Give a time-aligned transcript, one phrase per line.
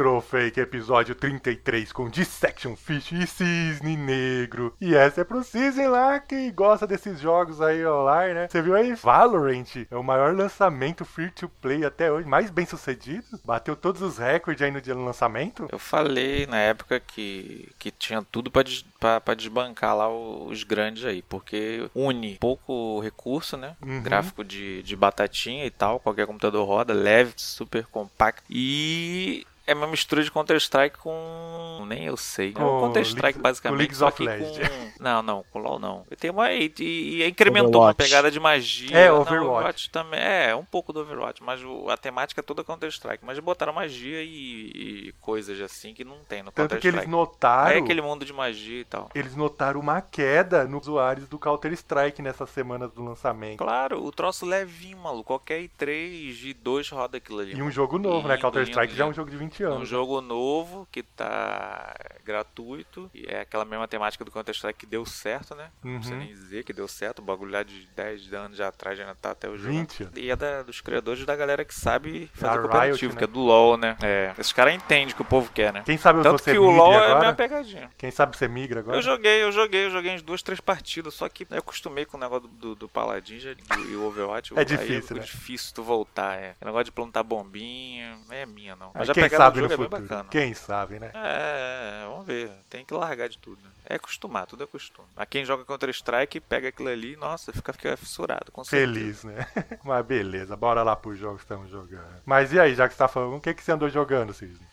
[0.00, 4.74] Retrofake episódio 33 com Dissection Fish e Cisne Negro.
[4.80, 8.48] E essa é pro Cisne lá que gosta desses jogos aí online, né?
[8.48, 8.94] Você viu aí?
[8.94, 13.26] Valorant é o maior lançamento free to play até hoje, mais bem sucedido.
[13.44, 15.68] Bateu todos os recordes aí no dia do lançamento.
[15.70, 20.64] Eu falei na época que, que tinha tudo pra, des, pra, pra desbancar lá os
[20.64, 23.76] grandes aí, porque une pouco recurso, né?
[23.82, 24.02] Uhum.
[24.02, 28.42] Gráfico de, de batatinha e tal, qualquer computador roda, leve, super compacto.
[28.48, 31.84] E é uma mistura de Counter-Strike com.
[31.86, 32.52] Nem eu sei.
[32.56, 33.78] É um Counter-Strike League- com basicamente.
[33.78, 34.68] League só of que Legends.
[34.68, 34.90] com.
[35.00, 36.04] Não, não, com LOL não.
[36.10, 37.96] E, tem uma, e, e incrementou uma Overwatch.
[37.96, 38.94] pegada de magia.
[38.94, 39.88] É, Não, Overwatch.
[39.88, 40.20] também.
[40.20, 43.24] É, um pouco do Overwatch, mas o- a temática é toda Counter-Strike.
[43.24, 47.74] Mas botaram magia e, e coisas assim que não tem no Tanto que eles notaram.
[47.74, 49.08] É aquele mundo de magia e tal.
[49.14, 53.56] Eles notaram uma queda nos usuários do Counter-Strike nessas semanas do lançamento.
[53.56, 55.24] Claro, o troço levinho, maluco.
[55.24, 57.54] Qualquer i3 de 2 roda aquilo ali.
[57.56, 58.36] E um jogo novo, né?
[58.36, 61.94] Counter-Strike já é um jogo de 20 Um jogo novo que tá
[62.30, 63.10] gratuito.
[63.14, 65.70] E é aquela mesma temática do Counter-Strike que deu certo, né?
[65.82, 66.20] Não precisa Uhum.
[66.20, 67.18] nem dizer que deu certo.
[67.18, 69.72] O bagulho lá de 10 anos já atrás já ainda tá até o jogo.
[69.72, 70.08] 20?
[70.16, 73.18] E é da- dos criadores da galera que sabe fazer Riot, cooperativo, né?
[73.18, 73.96] que é do LoL, né?
[74.02, 74.32] É.
[74.38, 75.82] Esses caras entendem o que o povo quer, né?
[75.84, 77.18] Quem sabe Tanto você que o LoL é a agora?
[77.20, 77.90] minha pegadinha.
[77.98, 78.96] Quem sabe você migra agora?
[78.96, 82.16] Eu joguei, eu joguei, eu joguei uns duas, três partidas, só que eu acostumei com
[82.16, 83.50] o negócio do, do, do Paladin já-
[83.88, 84.52] e o Overwatch.
[84.60, 85.24] É difícil, é né?
[85.26, 86.54] difícil tu voltar, é.
[86.60, 88.90] O negócio de plantar bombinha, não é minha, não.
[88.94, 90.28] Mas a quem sabe do no jogo é bem bacana.
[90.30, 91.10] Quem sabe, né?
[91.14, 92.50] É, vamos ver.
[92.68, 93.60] Tem que largar de tudo.
[93.62, 93.70] né?
[93.84, 95.08] É acostumar, tudo é costume.
[95.16, 98.92] A quem joga Counter-Strike, pega aquilo ali, nossa, fica, fica fissurado, com certeza.
[98.92, 99.46] Feliz, né?
[99.84, 102.22] Mas beleza, bora lá pros jogos que estamos jogando.
[102.24, 104.66] Mas e aí, já que você tá falando, o que, que você andou jogando, Cisne?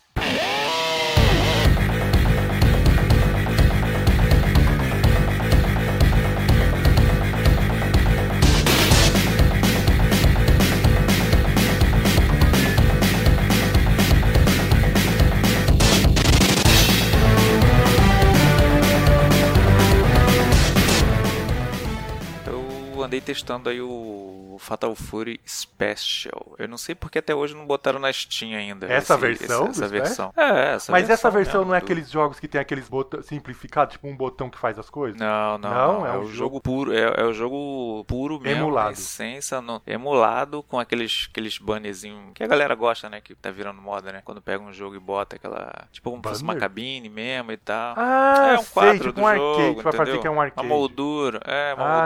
[23.28, 26.56] Testando aí o Fatal Fury Special.
[26.58, 28.88] Eu não sei porque até hoje não botaram na Steam ainda.
[28.88, 30.34] Essa esse- versão Essa, essa versão.
[30.38, 33.94] É, essa Mas essa versão não é do- aqueles jogos que tem aqueles botões simplificados,
[33.94, 35.20] tipo um botão que faz as coisas?
[35.20, 36.06] Não, não, Não, não.
[36.08, 38.92] é É, um o jogo- jogo puro, é, é o jogo puro mesmo, Emulado.
[38.94, 43.82] essência, no- emulado com aqueles aqueles bannerzinhos que a galera gosta, né, que tá virando
[43.82, 47.10] moda, né, quando pega um jogo e bota aquela, tipo como se fosse uma cabine
[47.10, 47.94] mesmo e tal.
[47.98, 50.22] Ah, é um sei, quadro tipo do um arcade, jogo, fazer entendeu?
[50.22, 50.66] que é um arcade.
[50.68, 52.06] Uma moldura, é, uma Ah, tá.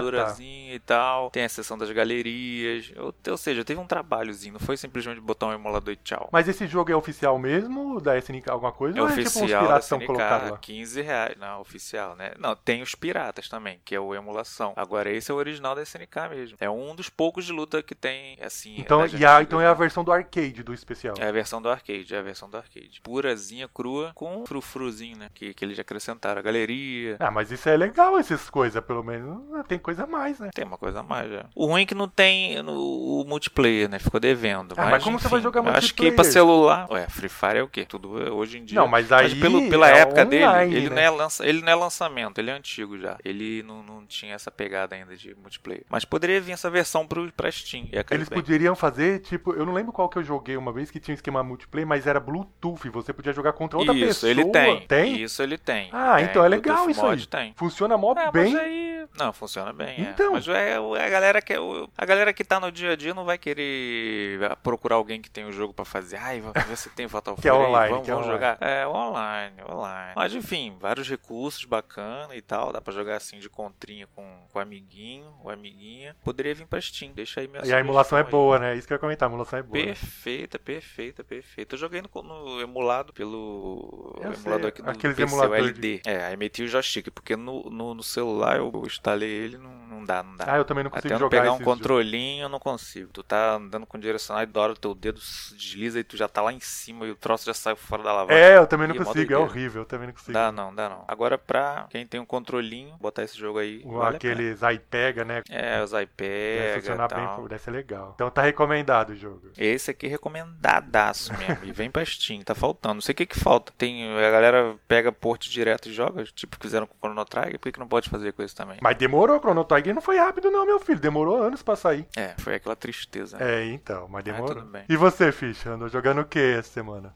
[0.73, 1.29] E tal.
[1.29, 2.91] Tem a seção das galerias.
[2.97, 6.29] Ou, ou seja, teve um trabalhozinho, não foi simplesmente botar um emulador e tchau.
[6.31, 8.97] Mas esse jogo é oficial mesmo, da SNK alguma coisa?
[8.97, 10.57] É ou é tipo uns oficial da piratas estão SNK, colocados lá?
[10.57, 11.37] 15 reais.
[11.37, 12.33] Não, oficial, né?
[12.37, 14.73] Não, tem os piratas também, que é o emulação.
[14.75, 16.57] Agora, esse é o original da SNK mesmo.
[16.59, 18.75] É um dos poucos de luta que tem, assim...
[18.79, 21.15] Então, e a, então é a versão do arcade do especial.
[21.19, 23.01] É a versão do arcade, é a versão do arcade.
[23.01, 25.29] Purazinha, crua, com frufruzinho, né?
[25.33, 26.39] Que, que eles acrescentaram.
[26.39, 27.17] A galeria.
[27.19, 29.41] Ah, mas isso é legal, essas coisas, pelo menos.
[29.67, 30.49] Tem coisa a mais, né?
[30.53, 31.45] Tem uma coisa a mais, já.
[31.55, 33.99] O ruim é que não tem no, o multiplayer, né?
[33.99, 34.73] Ficou devendo.
[34.77, 36.15] Ah, mas, mas como você vai enfim, jogar eu Acho que multiplayer?
[36.15, 36.91] pra celular...
[36.91, 37.85] Ué, Free Fire é o quê?
[37.85, 38.79] Tudo é hoje em dia.
[38.79, 40.29] Não, mas aí pelo, pela é época online,
[40.71, 40.95] dele, ele, né?
[40.95, 43.17] não é lança, ele não é lançamento, ele é antigo já.
[43.23, 45.83] Ele não, não tinha essa pegada ainda de multiplayer.
[45.89, 47.87] Mas poderia vir essa versão pro, pra Steam.
[48.11, 48.39] Eles bem.
[48.39, 51.15] poderiam fazer, tipo, eu não lembro qual que eu joguei uma vez que tinha um
[51.15, 52.89] esquema multiplayer, mas era Bluetooth.
[52.89, 54.29] Você podia jogar contra outra Isso, pessoa.
[54.31, 54.81] ele tem.
[54.87, 55.21] Tem?
[55.21, 55.89] Isso ele tem.
[55.91, 57.27] Ah, Tem, então é Bluetooth legal isso mod aí.
[57.27, 57.53] Tem.
[57.55, 58.53] Funciona mó É, bem.
[58.53, 58.90] mas aí...
[59.25, 60.01] Não, funciona bem, é.
[60.09, 60.33] Então.
[60.33, 63.13] Mas é, é a galera que o- a galera que tá no dia a dia
[63.13, 66.17] não vai querer procurar alguém que tem o jogo pra fazer.
[66.17, 68.43] Ai, vamos ver se tem Fatal Que é Fury online, vamos, que é vamos online.
[68.55, 68.57] jogar.
[68.67, 70.13] É, online, online.
[70.15, 74.59] Mas enfim, vários recursos bacana e tal, dá pra jogar assim de contrinha com, com
[74.59, 76.15] o amiguinho, o amiguinha.
[76.23, 78.27] Poderia vir pra Steam, deixa aí minha E a emulação é aí.
[78.29, 78.75] boa, né?
[78.75, 79.83] Isso que eu ia comentar, a emulação é boa.
[79.83, 81.75] Perfeita, perfeita, perfeita.
[81.75, 86.01] Eu joguei no, no emulado pelo Eu sei, emulador aqui do aqueles PC, o LD.
[86.05, 88.71] É, aí meti o joystick, porque no, no, no celular eu
[89.11, 90.45] instalei ele, não, não dá, não dá.
[90.47, 91.65] Ah, eu também não consigo Até jogar pegar um jogos.
[91.65, 93.09] controlinho, eu não consigo.
[93.11, 95.19] Tu tá andando com direcional e da hora o teu dedo
[95.55, 98.13] desliza e tu já tá lá em cima e o troço já saiu fora da
[98.13, 98.41] lavagem.
[98.41, 100.31] É, eu também não Ih, mó consigo, é horrível, eu também não consigo.
[100.33, 101.03] Dá não, dá não.
[101.07, 103.81] Agora pra quem tem um controlinho, botar esse jogo aí.
[103.85, 104.33] O- vale a pena.
[104.33, 105.41] Aqueles aí pega, né?
[105.49, 107.35] É, os Deve iPad funcionar e bem, tal.
[107.35, 108.11] pô, deve ser legal.
[108.15, 109.49] Então tá recomendado o jogo.
[109.57, 111.63] Esse aqui é recomendadaço mesmo.
[111.65, 112.95] e vem pra Steam, tá faltando.
[112.95, 113.73] Não sei o que que falta.
[113.77, 117.63] Tem, a galera pega port direto e joga, tipo fizeram com o Chrono Trigger, por
[117.63, 118.77] que, que não pode fazer com isso também?
[118.81, 120.99] Mas demorou, Chrono Trigger não foi rápido não, meu filho.
[120.99, 122.05] Demorou anos pra sair.
[122.15, 123.37] É, foi aquela tristeza.
[123.37, 123.61] né?
[123.61, 124.63] É, então, mas demorou.
[124.65, 124.83] bem.
[124.89, 125.71] E você, Ficha?
[125.71, 127.13] Andou jogando o que essa semana?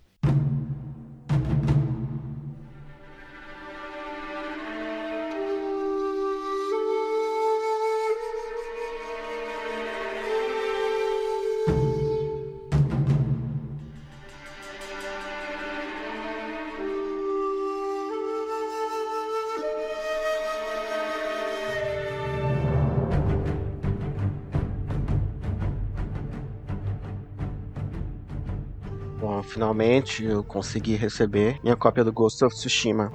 [29.55, 33.09] Finalmente eu consegui receber minha cópia do Ghost of Tsushima.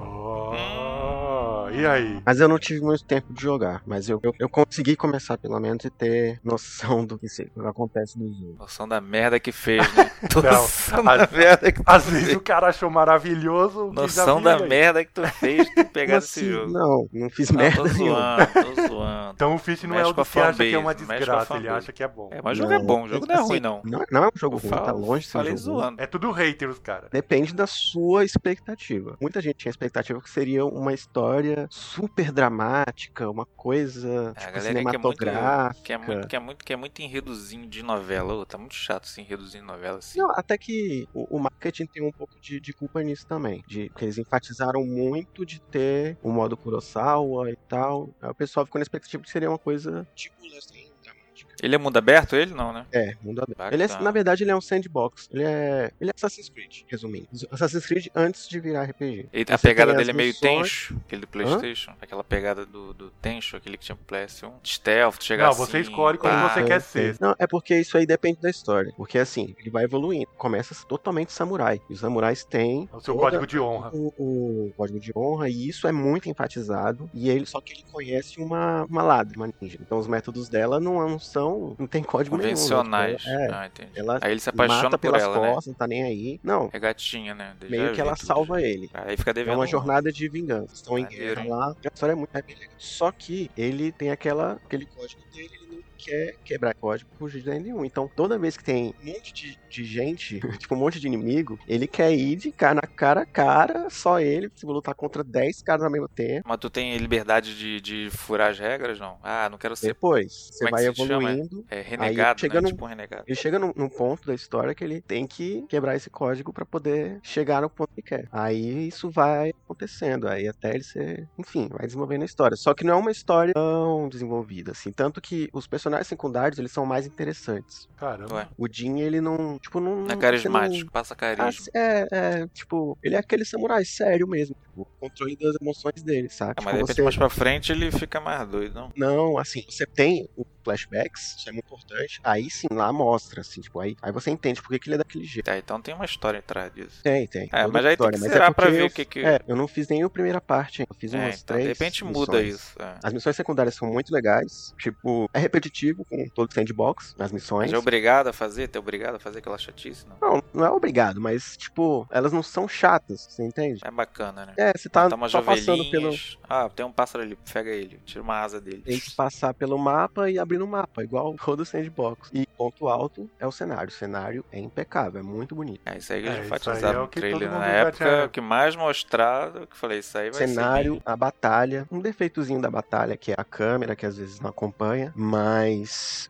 [1.81, 2.21] E aí?
[2.25, 3.81] Mas eu não tive muito tempo de jogar.
[3.85, 8.17] Mas eu, eu, eu consegui começar, pelo menos, e ter noção do que se- acontece
[8.19, 8.55] no jogo.
[8.59, 10.11] Noção da merda que fez, né?
[10.35, 12.37] Noção a- da merda que tu Às vezes fez.
[12.37, 13.91] o cara achou maravilhoso.
[13.93, 14.67] Noção da aí.
[14.67, 16.71] merda que tu fez de pegar esse jogo.
[16.71, 18.37] Não, não fiz Não, merda tô nenhuma.
[18.37, 19.31] zoando, tô zoando.
[19.33, 21.91] Então o Fish não Mexe é o que acha que é uma desgraça, ele acha
[21.91, 22.29] que é bom.
[22.31, 23.81] É, mas o jogo é bom, o jogo não é assim, ruim, não.
[23.83, 26.01] Não, não é um jogo Eu ruim, falo- tá longe de ser um Falei zoando.
[26.01, 27.07] É tudo haters, cara.
[27.11, 29.17] Depende da sua expectativa.
[29.21, 34.51] Muita gente tinha expectativa que seria uma história super dramática, uma coisa É, tipo, a
[34.51, 35.83] galera que é muito, cinematográfica.
[35.85, 38.33] que é muito, que é muito, que é muito enredozinho de novela.
[38.33, 40.19] Ô, tá muito chato esse enredozinho de novela assim.
[40.19, 43.63] Não, até que o, o marketing tem um pouco de, de culpa nisso também.
[43.65, 48.09] De que eles enfatizaram muito de ter o modo Kurosawa e tal.
[48.21, 51.50] Aí o pessoal ficou na expectativa que seria uma coisa tipo Last Train dramática.
[51.61, 52.85] Ele é mundo aberto, ele não, né?
[52.91, 53.57] É, mundo aberto.
[53.57, 53.75] Bacana.
[53.75, 55.29] Ele é, na verdade, ele é um sandbox.
[55.31, 57.27] Ele é, ele é Assassin's Creed, resumindo.
[57.51, 59.29] Assassin's Creed antes de virar RPG.
[59.31, 61.93] E a Você pegada dele é meio missões- tenso, aquele do Playstation.
[62.01, 64.51] Aquela pegada do, do tenso, aquele que tinha pro PS1.
[64.65, 65.59] Stealth, chegar Não, assim.
[65.65, 67.15] você escolhe como você quer ser.
[67.19, 68.91] Não, é porque isso aí depende da história.
[68.97, 70.27] Porque assim, ele vai evoluindo.
[70.37, 71.79] Começa totalmente samurai.
[71.89, 73.91] E os samurais têm É o seu toda- código de honra.
[73.93, 77.09] o, o código de honra, e isso é muito enfatizado.
[77.13, 79.77] E ele só que ele conhece uma, uma ladra, uma ninja.
[79.79, 81.19] Então os métodos dela não, não
[81.59, 81.75] são.
[81.79, 83.23] não tem código Convencionais.
[83.25, 83.39] nenhum.
[83.49, 83.69] né?
[83.73, 83.91] Tipo, Ah.
[83.95, 85.47] É, ela Aí ele se apaixona pelas ela, né?
[85.49, 86.39] costas, não tá nem aí.
[86.43, 87.55] Não, É gatinha, né?
[87.69, 88.89] Meio que ela tudo, salva ele.
[88.93, 89.55] Aí fica É devendo.
[89.55, 90.73] uma um- jornada de vingança.
[90.73, 91.75] Estão em guerra lá.
[91.83, 92.43] A história é muito é.
[92.77, 95.70] Só que ele tem aquela, aquele código dele, ele
[96.03, 97.83] quer quebrar código por jeito nenhum.
[97.85, 101.57] Então, toda vez que tem um monte de, de gente, tipo um monte de inimigo,
[101.67, 105.61] ele quer ir de cara na cara a cara, só ele, se lutar contra 10
[105.61, 106.41] caras ao mesmo tempo.
[106.47, 109.17] Mas tu tem liberdade de, de furar as regras, não?
[109.21, 111.65] Ah, não quero ser Depois, você é vai evoluindo.
[111.69, 112.61] é, renegado, chega né?
[112.61, 113.23] num- Tipo um renegado.
[113.27, 116.65] Ele chega num, num ponto da história que ele tem que quebrar esse código pra
[116.65, 118.25] poder chegar no ponto que quer.
[118.31, 122.55] Aí isso vai acontecendo, aí até ele ser, enfim, vai desenvolvendo a história.
[122.57, 126.71] Só que não é uma história tão desenvolvida assim, tanto que os personagens secundários eles
[126.71, 127.87] são mais interessantes.
[127.97, 128.33] Caramba.
[128.35, 128.47] Ué.
[128.57, 131.67] O Jin ele não, tipo, não, Não é carismático, passa Ah, carisma.
[131.75, 136.51] é, é, tipo, ele é aquele samurai sério mesmo, tipo, controle das emoções dele, sabe?
[136.51, 138.91] Ah, Tipo, mas de repente você- mais pra frente ele fica mais doido, não?
[138.97, 142.19] Não, assim, você tem o flashbacks, isso é muito importante.
[142.23, 144.97] Aí sim, lá mostra, assim, tipo, aí, aí você entende por que, que ele é
[144.99, 145.45] daquele jeito.
[145.45, 147.01] Tá, então tem uma história atrás disso.
[147.03, 147.49] Tem, tem.
[147.51, 149.39] É, mas aí tem história, que mas zerar pra ver eu- o que que- É,
[149.47, 152.03] eu não fiz nem a primeira parte, eu fiz É, umas então três de repente
[152.03, 152.55] muda missões.
[152.55, 152.81] isso.
[152.81, 152.95] é.
[153.03, 157.71] As missões secundárias são muito legais, tipo, é repetitivo com todo sandbox, as missões.
[157.71, 158.67] Mas é obrigado a fazer?
[158.67, 160.17] Tem obrigado a fazer aquela chatice, não?
[160.21, 163.81] Não, não é obrigado, mas, tipo, elas não são chatas, você entende?
[163.83, 164.53] É bacana, né?
[164.57, 166.13] É, você tá Tá só passando pelo.
[166.47, 168.83] Ah, tem um pássaro ali, pega ele, tira uma asa dele.
[168.85, 172.29] Tem que passar pelo mapa e abrir no mapa, igual todo sandbox.
[172.33, 173.89] E ponto alto é o cenário.
[173.89, 175.81] O cenário é impecável, é muito bonito.
[175.85, 178.25] É, isso aí que É, aí enfatizaram é o no trailer na já época.
[178.25, 181.01] O que mais mostrado, que eu falei, isso aí vai cenário, ser.
[181.05, 185.11] a batalha, um defeitozinho da batalha que é a câmera, que às vezes não acompanha,
[185.15, 185.70] mas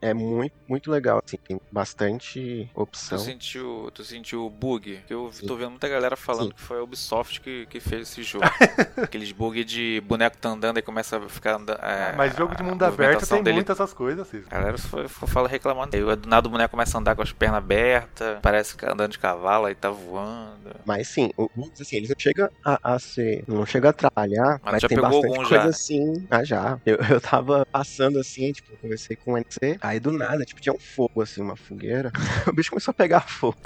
[0.01, 3.17] é muito, muito legal, assim, tem bastante opção.
[3.17, 5.01] Tu sentiu, tu sentiu o bug?
[5.07, 5.45] Que eu Sim.
[5.45, 6.55] tô vendo muita galera falando Sim.
[6.55, 8.45] que foi a Ubisoft que, que fez esse jogo.
[9.01, 11.79] Aqueles bug de boneco tá andando e começa a ficar andando.
[11.81, 14.47] É, Mas jogo de mundo aberto tem dele muitas essas coisas, Cisco.
[14.49, 15.95] A galera foi, foi, fala reclamando.
[15.95, 18.93] Aí do nada o boneco começa a andar com as pernas abertas, parece que tá
[18.93, 20.75] andando de cavalo aí tá voando.
[20.85, 23.43] Mas sim, o bugs, assim, eles não chegam a, a ser.
[23.47, 25.69] Não chega a atrapalhar, Mas mas, já tem pegou bastante algum coisa já?
[25.69, 26.27] assim.
[26.29, 26.79] Ah, já.
[26.85, 30.73] Eu, eu tava passando assim, tipo, conversei com o NC, aí do nada, tipo, tinha
[30.73, 32.11] um fogo, assim, uma fogueira.
[32.47, 33.57] o bicho começou a pegar fogo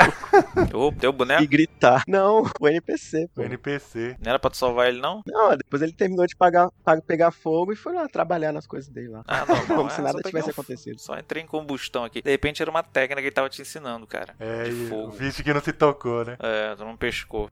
[0.74, 1.44] Ô, teu boneco?
[1.44, 2.04] e gritar.
[2.08, 3.42] Não, o NPC, pô.
[3.42, 4.16] O NPC.
[4.20, 5.22] Não era pra tu salvar ele, não?
[5.26, 8.90] Não, depois ele terminou de pagar, pa- pegar fogo e foi lá trabalhar nas coisas
[8.90, 9.24] dele lá.
[9.28, 9.76] Ah, não, não.
[9.76, 11.00] Como é, se nada tivesse um- acontecido.
[11.00, 12.22] Só entrei em combustão aqui.
[12.22, 14.34] De repente era uma técnica que ele tava te ensinando, cara.
[14.40, 15.16] É, de fogo.
[15.16, 16.38] o que não se tocou, né?
[16.40, 17.50] É, tu não pescou.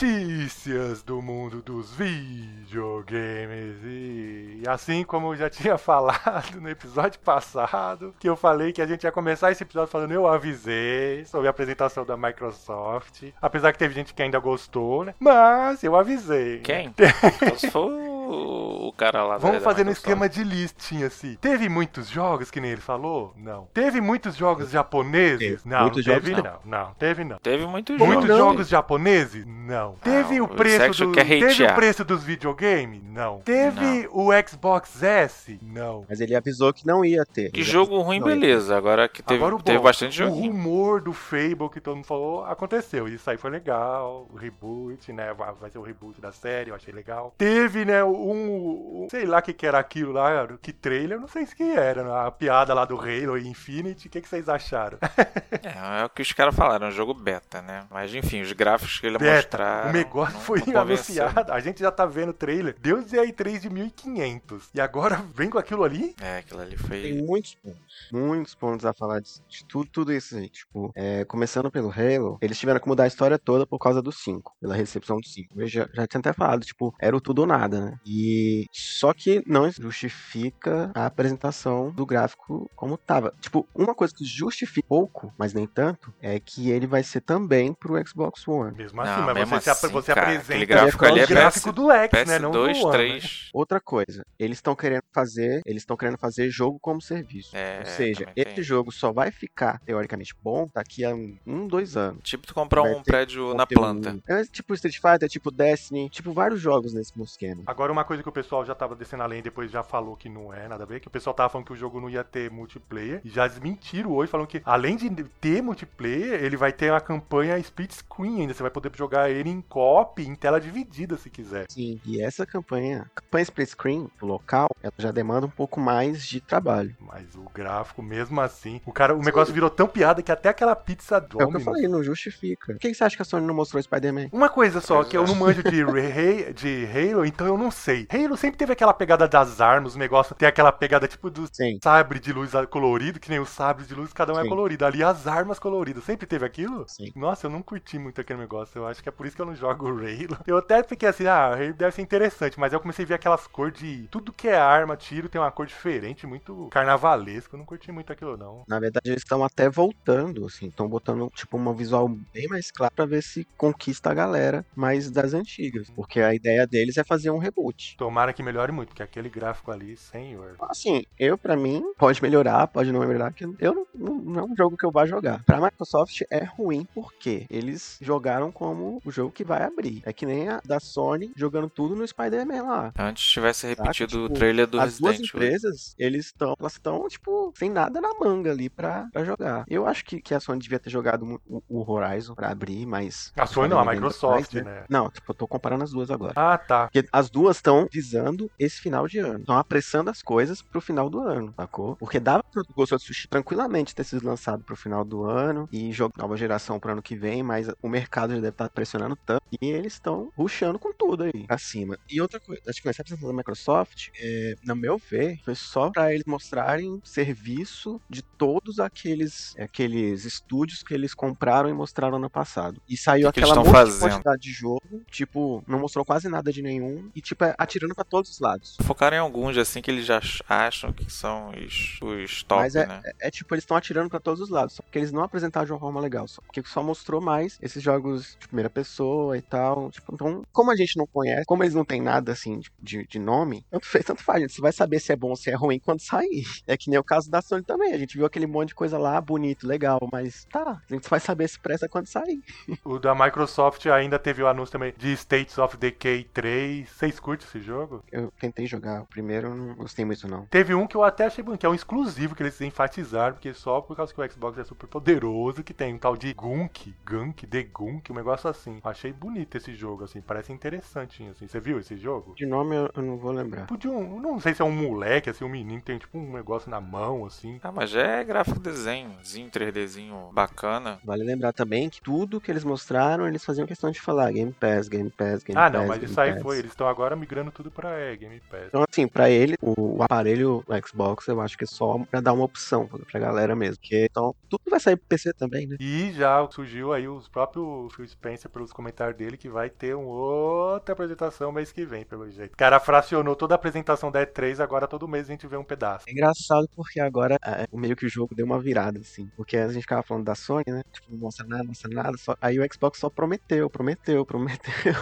[0.00, 3.76] Notícias do mundo dos videogames.
[3.84, 8.86] E assim como eu já tinha falado no episódio passado, que eu falei que a
[8.86, 13.24] gente ia começar esse episódio falando eu avisei sobre a apresentação da Microsoft.
[13.42, 15.14] Apesar que teve gente que ainda gostou, né?
[15.20, 16.60] Mas eu avisei.
[16.60, 16.94] Quem?
[17.70, 19.98] For o, o cara lá da- Vamos fazer no Microsoft.
[19.98, 21.36] esquema de listinha assim.
[21.40, 23.32] Teve muitos jogos, que nem ele falou?
[23.36, 23.66] Não.
[23.74, 25.38] Teve muitos jogos japoneses?
[25.38, 25.60] Teve.
[25.64, 26.60] Não, Muitos não teve jogos, não.
[26.64, 27.38] Não, teve não.
[27.38, 28.12] Teve muitos jogos.
[28.14, 28.38] Muitos não?
[28.38, 29.44] jogos japoneses?
[29.46, 29.94] Não.
[30.02, 33.02] Teve o o preço do, quer Teve o preço dos videogames?
[33.04, 33.38] Não.
[33.40, 35.58] Teve o Xbox S?
[35.62, 36.04] Não.
[36.08, 37.50] Mas ele avisou que não ia ter.
[37.50, 38.76] Que jogo ruim, não beleza.
[38.76, 40.52] Agora que teve, Agora o teve bom, bastante O joguinho.
[40.52, 43.06] rumor do Fable que todo mundo falou aconteceu.
[43.08, 44.26] Isso aí foi legal.
[44.32, 45.32] O reboot, né?
[45.34, 47.34] Vai vai ser o reboot da série, eu achei legal.
[47.36, 49.04] Teve, né, um.
[49.04, 51.62] um- sei lá o que, que era aquilo lá, que trailer, não sei se que
[51.62, 52.02] era.
[52.04, 54.08] né, A piada lá do Halo e Infinity.
[54.08, 54.98] O que, que vocês acharam?
[55.62, 57.84] É, é o que os caras falaram, é um jogo beta, né?
[57.90, 59.90] Mas enfim, os gráficos que ele Beta, mostraram.
[59.90, 61.52] o negócio não- foi não anunciado.
[61.52, 62.76] A gente já tá vendo o trailer.
[62.80, 64.70] Deus e aí 3 de 1500.
[64.74, 66.14] E agora vem com aquilo ali?
[66.20, 67.22] É, aquilo ali Tem foi.
[67.22, 67.80] muitos pontos.
[68.12, 70.48] Muitos pontos a falar de, de tudo, tudo isso aí.
[70.48, 74.12] Tipo, é, começando pelo Halo, eles tiveram que mudar a história toda por causa do
[74.12, 75.60] 5, pela recepção do 5.
[75.60, 77.98] Eu já, já tinha até falado, tipo, era o tudo ou nada, né?
[78.12, 83.32] E só que não justifica a apresentação do gráfico como tava.
[83.40, 87.72] Tipo, uma coisa que justifica pouco, mas nem tanto, é que ele vai ser também
[87.72, 88.76] pro Xbox One.
[88.76, 91.28] Mesmo Não, assim, mas mesmo você, assim, você cara, apresenta aquele gráfico ali é o
[91.28, 92.38] gráfico PS- do X, né?
[92.40, 92.90] Não do PS2, One, né?
[92.92, 93.48] 3.
[93.54, 97.56] Outra coisa, eles estão querendo fazer, eles estão querendo fazer jogo como serviço.
[97.56, 98.64] É, Ou seja, esse tem.
[98.64, 102.20] jogo só vai ficar teoricamente bom daqui a um, um, dois anos.
[102.24, 104.18] Tipo tu comprar Vai um prédio na planta.
[104.28, 107.62] É tipo Street Fighter, tipo Destiny, tipo vários jogos nesse mesmo esquema.
[107.66, 110.52] Agora, uma coisa que o pessoal já tava descendo além, depois já falou que não
[110.52, 112.50] é nada a ver, que o pessoal tava falando que o jogo não ia ter
[112.50, 117.00] multiplayer, e já desmentiram hoje, falando que além de ter multiplayer, ele vai ter uma
[117.00, 121.30] campanha split screen ainda, você vai poder jogar ele em co-op, em tela dividida, se
[121.30, 121.66] quiser.
[121.68, 126.40] Sim, e essa campanha, campanha split screen, local, ela já demanda um pouco mais de
[126.40, 126.94] trabalho.
[127.00, 130.74] Mas o gráfico, mesmo assim, o cara, o negócio virou tão piada que até aquela
[130.76, 132.72] pizza É o que eu falei, não justifica.
[132.72, 134.28] Por que você acha que a Sony não mostrou Spider-Man?
[134.32, 138.06] Uma coisa só, que eu não manjo de, de Halo, então eu não sei.
[138.10, 141.78] Halo sempre teve aquela pegada das armas, o negócio tem aquela pegada tipo do Sim.
[141.82, 144.48] sabre de luz colorido, que nem os sabres de luz, cada um é Sim.
[144.48, 144.84] colorido.
[144.84, 146.84] Ali as armas coloridas, sempre teve aquilo?
[146.86, 147.10] Sim.
[147.16, 148.78] Nossa, eu não curti muito aquele negócio.
[148.78, 150.38] Eu acho que é por isso que eu não jogo o Halo.
[150.46, 153.46] Eu até fiquei assim, ah, Halo deve ser interessante, mas eu comecei a ver aquelas
[153.46, 154.06] cores de.
[154.10, 157.54] Tudo que é arma, tiro, tem uma cor diferente, muito carnavalesco.
[157.54, 158.64] Eu não curti muito aquilo, não.
[158.68, 162.92] Na verdade, eles estão até voltando, assim, estão botando, tipo, uma visual bem mais clara
[162.94, 165.88] pra ver se conquista a galera mais das antigas.
[165.94, 167.69] Porque a ideia deles é fazer um reboot.
[167.96, 170.56] Tomara que melhore muito, porque aquele gráfico ali, senhor.
[170.68, 174.44] Assim, eu, pra mim, pode melhorar, pode não melhorar, porque eu não, não, não é
[174.44, 175.42] um jogo que eu vá jogar.
[175.44, 180.02] Pra Microsoft é ruim porque eles jogaram como o jogo que vai abrir.
[180.04, 182.92] É que nem a da Sony jogando tudo no Spider-Man lá.
[182.98, 185.46] Antes tivesse repetido Tipo, o trailer do As duas Resident Evil.
[185.46, 189.64] empresas, eles estão, elas estão, tipo, sem nada na manga ali pra, pra jogar.
[189.68, 193.32] Eu acho que, que a Sony devia ter jogado o, o Horizon pra abrir, mas.
[193.36, 194.84] A Sony não, a Microsoft, mais, né?
[194.88, 196.32] Não, tipo, eu tô comparando as duas agora.
[196.36, 196.84] Ah, tá.
[196.88, 199.40] Porque as duas estão visando esse final de ano.
[199.40, 201.96] Estão apressando as coisas pro final do ano, sacou?
[201.96, 205.92] Porque dava pro Ghost of Tsushima tranquilamente ter sido lançado pro final do ano e
[205.92, 209.42] jogo nova geração pro ano que vem, mas o mercado já deve estar pressionando tanto
[209.60, 211.98] e eles estão ruxando com tudo aí pra cima.
[212.08, 215.90] E outra coisa, acho que essa apresentação da Microsoft, é, no meu ver, foi só
[215.90, 222.30] pra eles mostrarem serviço de todos aqueles, aqueles estúdios que eles compraram e mostraram ano
[222.30, 222.80] passado.
[222.88, 224.00] E saiu que que aquela fazendo?
[224.00, 228.30] quantidade de jogo, tipo, não mostrou quase nada de nenhum e, tipo, atirando pra todos
[228.30, 228.76] os lados.
[228.82, 232.76] Focaram em alguns, assim, que eles já ach- acham que são os, os top, Mas
[232.76, 233.00] é, né?
[233.04, 235.66] é, é tipo, eles estão atirando pra todos os lados, só porque eles não apresentaram
[235.66, 239.42] de uma forma legal, só porque só mostrou mais esses jogos de primeira pessoa e
[239.42, 239.90] tal.
[239.90, 243.06] Tipo, então, como a gente não conhece, como eles não tem nada assim de, de,
[243.06, 244.52] de nome, tanto fez, tanto faz, gente.
[244.54, 246.44] Você vai saber se é bom ou se é ruim quando sair.
[246.66, 247.92] É que nem o caso da Sony também.
[247.92, 251.20] A gente viu aquele monte de coisa lá, bonito, legal, mas tá, a gente vai
[251.20, 252.40] saber se presta quando sair.
[252.84, 256.88] O da Microsoft ainda teve o anúncio também de States of Decay 3.
[256.88, 258.02] Vocês curtem esse jogo?
[258.10, 260.46] Eu tentei jogar o primeiro, eu não gostei muito não.
[260.46, 263.52] Teve um que eu até achei bonito, que é um exclusivo que eles enfatizaram, porque
[263.54, 266.94] só por causa que o Xbox é super poderoso, que tem um tal de Gunk,
[267.04, 268.80] Gunk, The Gunk, um negócio assim.
[268.84, 271.46] Achei bonito esse jogo, assim, parece interessantinho, assim.
[271.46, 272.34] Você viu esse jogo?
[272.34, 273.66] De nome eu, eu não vou lembrar.
[273.66, 276.32] Podia um, não sei se é um moleque, assim, um menino que tem tipo um
[276.32, 277.58] negócio na mão, assim.
[277.62, 280.98] Ah, mas já é gráfico desenhozinho, 3Dzinho bacana.
[281.04, 284.88] Vale lembrar também que tudo que eles mostraram, eles faziam questão de falar Game Pass,
[284.88, 285.72] Game Pass, Game ah, Pass.
[285.72, 286.42] não, mas Game isso aí Pass.
[286.42, 288.66] foi, eles estão agora migrando tudo pra é, Game Pass.
[288.66, 292.32] Então, assim, pra ele, o, o aparelho Xbox, eu acho que é só pra dar
[292.32, 293.76] uma opção pra galera mesmo.
[293.76, 295.76] Porque, então, tudo vai sair pro PC também, né?
[295.78, 300.12] E já surgiu aí os próprios Phil Spencer pelos comentários dele que vai ter uma
[300.12, 302.54] outra apresentação mês que vem, pelo jeito.
[302.54, 305.64] O cara fracionou toda a apresentação da E3, agora todo mês a gente vê um
[305.64, 306.06] pedaço.
[306.08, 309.30] É engraçado porque agora é, o meio que o jogo deu uma virada, assim.
[309.36, 310.82] Porque a gente ficava falando da Sony, né?
[310.92, 312.16] Tipo, não mostra nada, não mostra nada.
[312.16, 312.36] Só...
[312.40, 314.94] Aí o Xbox só prometeu, prometeu, prometeu.